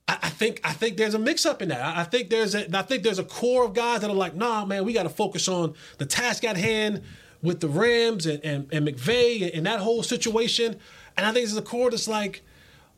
[0.08, 1.82] I, I think I think there's a mix up in that.
[1.82, 4.36] I, I think there's a I think there's a core of guys that are like,
[4.36, 7.02] nah, man, we got to focus on the task at hand
[7.42, 10.80] with the Rams and, and, and McVay and, and that whole situation.
[11.18, 12.42] And I think there's a core that's like,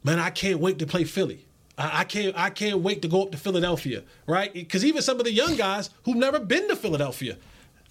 [0.03, 1.45] man, I can't wait to play Philly.
[1.77, 4.51] I, I can't I can't wait to go up to Philadelphia, right?
[4.53, 7.37] Because even some of the young guys who've never been to Philadelphia.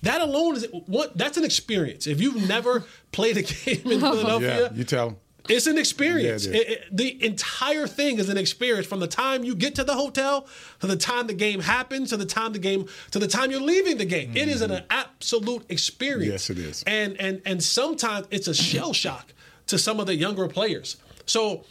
[0.02, 2.06] That alone is what that's an experience.
[2.06, 5.16] If you've never played a game in Philadelphia, yeah, you tell him.
[5.48, 6.46] it's an experience.
[6.46, 6.62] Yeah, it is.
[6.66, 9.94] It- it- the entire thing is an experience from the time you get to the
[9.94, 10.46] hotel
[10.80, 13.60] to the time the game happens to the time the game to the time you're
[13.60, 14.36] leaving the game.
[14.36, 16.44] It is an absolute experience.
[16.48, 16.60] Mm-hmm.
[16.60, 16.84] Yes, it is.
[16.86, 19.32] And and and sometimes it's a shell shock
[19.66, 20.96] to some of the younger players.
[21.26, 21.64] So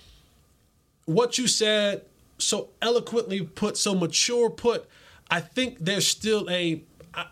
[1.05, 2.03] what you said
[2.37, 4.87] so eloquently put, so mature put,
[5.29, 6.83] I think there's still a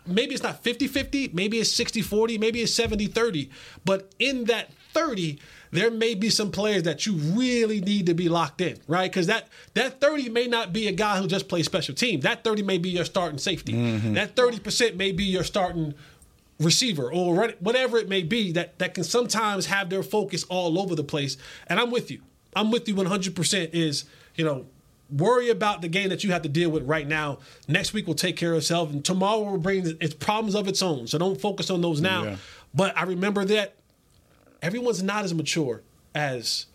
[0.06, 3.50] maybe it's not 50-50, maybe it's 60-40, maybe it's 70-30,
[3.84, 5.38] but in that 30
[5.72, 9.10] there may be some players that you really need to be locked in, right?
[9.10, 12.22] Because that that 30 may not be a guy who just plays special teams.
[12.22, 13.72] That 30 may be your starting safety.
[13.72, 14.14] Mm-hmm.
[14.14, 15.94] That 30% may be your starting
[16.64, 20.78] receiver or run- whatever it may be that that can sometimes have their focus all
[20.78, 21.36] over the place.
[21.66, 22.20] And I'm with you.
[22.56, 24.04] I'm with you 100% is,
[24.36, 24.66] you know,
[25.10, 27.38] worry about the game that you have to deal with right now.
[27.68, 30.82] Next week will take care of itself and tomorrow will bring its problems of its
[30.82, 31.06] own.
[31.06, 32.24] So don't focus on those now.
[32.24, 32.36] Yeah.
[32.74, 33.74] But I remember that
[34.62, 35.82] everyone's not as mature
[36.14, 36.66] as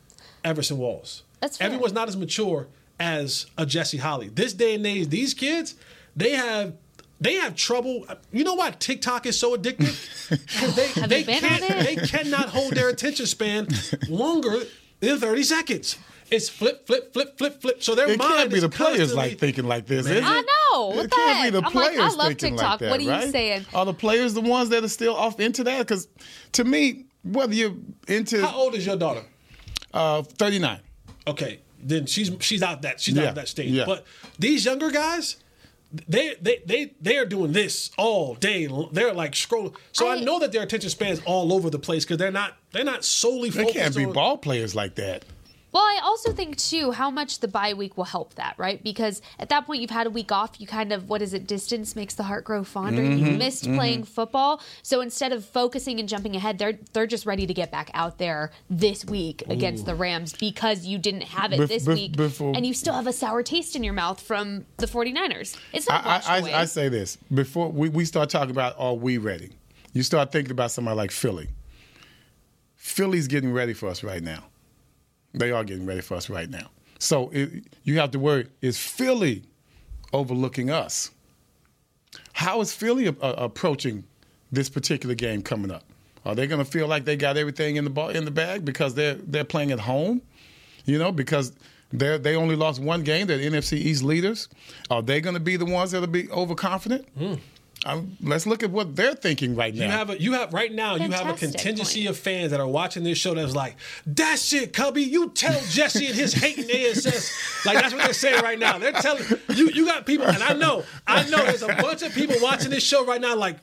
[0.44, 1.24] Everson Walls.
[1.42, 1.68] That's fair.
[1.68, 2.68] Everyone's not as mature
[3.00, 4.30] as a Jesse Holley.
[4.30, 5.76] This day and age, these kids,
[6.16, 6.76] they have
[7.22, 8.06] they have trouble.
[8.32, 9.96] You know why TikTok is so addictive?
[10.60, 10.76] 'Cause
[11.10, 13.68] they, they can't they cannot hold their attention span
[14.08, 14.62] longer
[15.00, 15.98] than 30 seconds.
[16.32, 17.82] It's flip, flip, flip, flip, flip.
[17.82, 20.06] So their It mind can't be is the players constantly- like thinking like this.
[20.06, 20.24] Is it?
[20.24, 20.88] I know.
[20.88, 21.44] What it the can't heck?
[21.46, 22.70] be the I'm like, I love thinking TikTok.
[22.70, 23.32] like that, What are you right?
[23.32, 23.66] saying?
[23.74, 25.80] Are the players the ones that are still off into that?
[25.80, 26.08] Because
[26.52, 27.74] to me, whether you're
[28.08, 29.24] into How old is your daughter?
[29.92, 30.80] uh, 39,
[31.26, 33.72] Okay, then she's she's out that she's out Yeah, of that stage.
[33.72, 33.86] yeah.
[33.86, 34.06] But
[34.38, 35.38] these younger guys,
[36.08, 38.68] they they they they are doing this all day.
[38.92, 39.76] They're like scroll.
[39.92, 42.58] So I, I- know that their attention spans all over the place because they're not
[42.72, 44.14] they're not solely they focused can't be on.
[44.14, 45.26] ball players like that.
[45.72, 48.84] Well, I also think too how much the bye week will help that, right?
[48.84, 50.60] Because at that point you've had a week off.
[50.60, 51.46] You kind of what is it?
[51.46, 53.04] Distance makes the heart grow fonder.
[53.04, 53.76] You Mhm, missed mhm.
[53.76, 57.72] playing football, so instead of focusing and jumping ahead, they're they're just ready to get
[57.72, 61.86] back out there this week against the Rams because you didn't have it Bef- this
[61.86, 64.88] bef- week, before- and you still have a sour taste in your mouth from the
[64.88, 65.56] 49ers.
[65.72, 66.40] It's not I, I.
[66.52, 69.52] I, I say this before we, we start talking about are we ready?
[69.94, 71.50] You start thinking about somebody like Philly.
[72.76, 74.46] Philly's getting ready for us right now.
[75.34, 76.70] They are getting ready for us right now.
[77.00, 79.44] So it, you have to worry: is Philly
[80.14, 81.12] overlooking us?
[82.34, 84.04] How is Philly uh, approaching
[84.52, 85.84] this particular game coming up?
[86.26, 88.66] Are they going to feel like they got everything in the ball, in the bag
[88.66, 90.22] because they're they're playing at home?
[90.86, 91.54] You know, because
[91.92, 93.28] they they only lost one game.
[93.28, 94.50] They're NFC East leaders.
[94.90, 97.08] Are they going to be the ones that'll be overconfident?
[97.86, 99.86] I'm, let's look at what they're thinking right now.
[99.86, 100.98] You have a, you have right now.
[100.98, 102.10] Fantastic you have a contingency point.
[102.10, 105.04] of fans that are watching this show that's like, that shit, Cubby.
[105.04, 107.66] You tell Jesse and his hating ass.
[107.66, 108.78] Like that's what they're saying right now.
[108.78, 109.24] They're telling
[109.56, 109.70] you.
[109.70, 111.46] You got people, and I know, I know.
[111.46, 113.58] There's a bunch of people watching this show right now, like.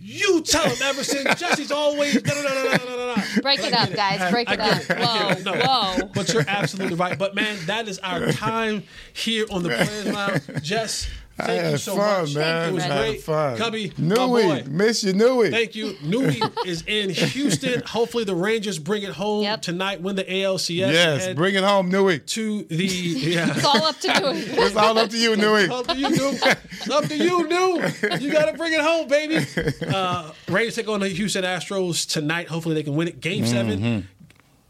[0.00, 1.26] You tell him Everson.
[1.36, 3.22] Jesse's always da, da, da, da, da, da.
[3.42, 3.96] break it up, it.
[3.96, 4.30] guys.
[4.30, 4.82] Break I, it I up.
[4.88, 5.44] It.
[5.44, 5.60] Whoa, no.
[5.62, 6.10] whoa.
[6.14, 7.18] But you're absolutely right.
[7.18, 10.62] But man, that is our time here on the Players Lounge.
[10.62, 11.10] Jess,
[11.40, 12.34] I had you so fun, much.
[12.34, 12.68] man.
[12.70, 13.22] It was I had great.
[13.22, 13.56] fun.
[13.58, 14.64] Cubby, my Newy, boy.
[14.68, 15.50] miss you, Newy.
[15.50, 15.96] Thank you.
[16.02, 17.82] Newy is in Houston.
[17.86, 20.68] Hopefully the Rangers bring it home tonight, win the ALCS.
[20.92, 22.18] Yes, head bring it home, Newy.
[22.18, 23.50] To the yeah.
[23.54, 24.38] It's all up to Newy.
[24.68, 25.62] It's all up to you, Newy.
[25.62, 26.38] It's up to you, New.
[26.42, 28.18] It's up to you, New.
[28.20, 29.46] You got to bring it home, baby.
[29.88, 32.48] Uh, Rangers take on the Houston Astros tonight.
[32.48, 33.20] Hopefully they can win it.
[33.20, 34.04] Game 7 Mhm.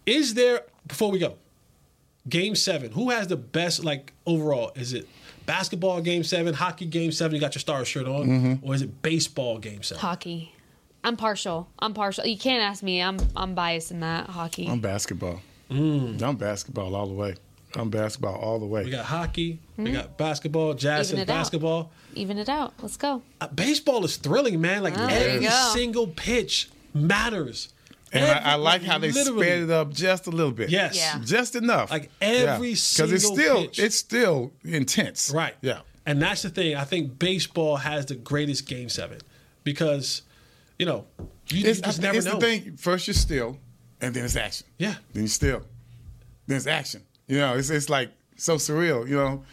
[0.07, 1.37] Is there before we go?
[2.29, 2.93] Game seven.
[2.93, 4.73] Who has the best like overall?
[4.75, 5.09] Is it
[5.49, 7.34] basketball game seven, hockey game seven?
[7.34, 8.59] You got your star shirt on, Mhm.
[8.62, 10.01] or is it baseball game seven?
[10.01, 10.53] Hockey.
[11.03, 11.68] I'm partial.
[11.78, 12.26] I'm partial.
[12.26, 13.01] You can't ask me.
[13.03, 14.68] I'm I'm biased in that hockey.
[14.68, 15.40] I'm basketball.
[15.70, 17.34] I'm basketball all the way.
[17.74, 18.84] I'm basketball all the way.
[18.84, 19.59] We got hockey.
[19.76, 19.92] We Mhm.
[19.92, 20.74] got basketball.
[20.74, 21.34] Jazz and it out.
[21.36, 21.90] basketball.
[22.14, 22.72] Even it out.
[22.82, 23.22] Let's go.
[23.40, 24.82] Uh, baseball is thrilling, man.
[24.82, 27.68] Like there you every single pitch matters.
[28.13, 29.47] And I, I like how they literally.
[29.47, 30.71] sped it up just a little bit.
[30.71, 30.97] Yes.
[30.97, 31.21] Yeah.
[31.25, 31.91] Just enough.
[31.91, 33.79] Like every single Because it's still pitch.
[33.79, 35.31] it's still intense.
[35.35, 35.55] Right.
[35.61, 35.81] Yeah.
[36.07, 36.75] And that's the thing.
[36.77, 39.19] I think baseball has the greatest game seven
[39.65, 40.23] because,
[40.79, 41.05] you know,
[41.49, 42.39] you, you It's, just I- never it's know.
[42.39, 42.77] the thing.
[42.77, 43.59] First you're still,
[44.01, 44.67] and then it's action.
[44.79, 44.95] Yeah.
[45.13, 45.63] Then you're still,
[46.47, 47.03] then it's action.
[47.27, 49.07] You know, it's it's like so surreal.
[49.07, 49.45] You know,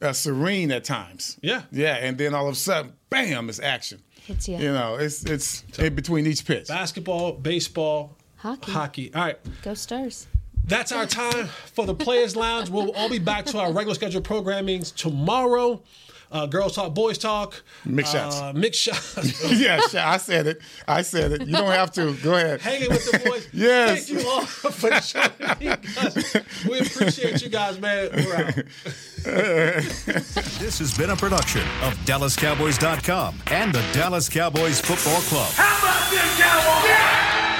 [0.00, 1.36] uh, serene at times.
[1.42, 1.62] Yeah.
[1.72, 4.00] Yeah, and then all of a sudden, bam, it's action.
[4.28, 4.58] Hits you.
[4.58, 6.68] You know, it's it's in between each pitch.
[6.68, 8.72] Basketball, baseball, Hockey.
[8.72, 9.14] hockey.
[9.14, 9.38] All right.
[9.62, 10.26] Go Stars.
[10.66, 12.68] That's our time for the Players Lounge.
[12.68, 15.82] We'll all be back to our regular scheduled programming tomorrow.
[16.30, 17.62] Uh, Girls Talk, Boys Talk.
[17.86, 18.36] Mix shots.
[18.36, 19.50] Uh, mix shots.
[19.60, 20.60] yeah, I said it.
[20.86, 21.46] I said it.
[21.46, 22.14] You don't have to.
[22.22, 22.60] Go ahead.
[22.60, 23.48] Hanging with the boys.
[23.52, 24.08] Yes.
[24.08, 26.36] Thank you all for joining me, guys.
[26.68, 28.10] We appreciate you guys, man.
[28.14, 28.54] We're out.
[30.58, 35.50] This has been a production of DallasCowboys.com and the Dallas Cowboys Football Club.
[35.54, 37.57] How about this, Cowboys?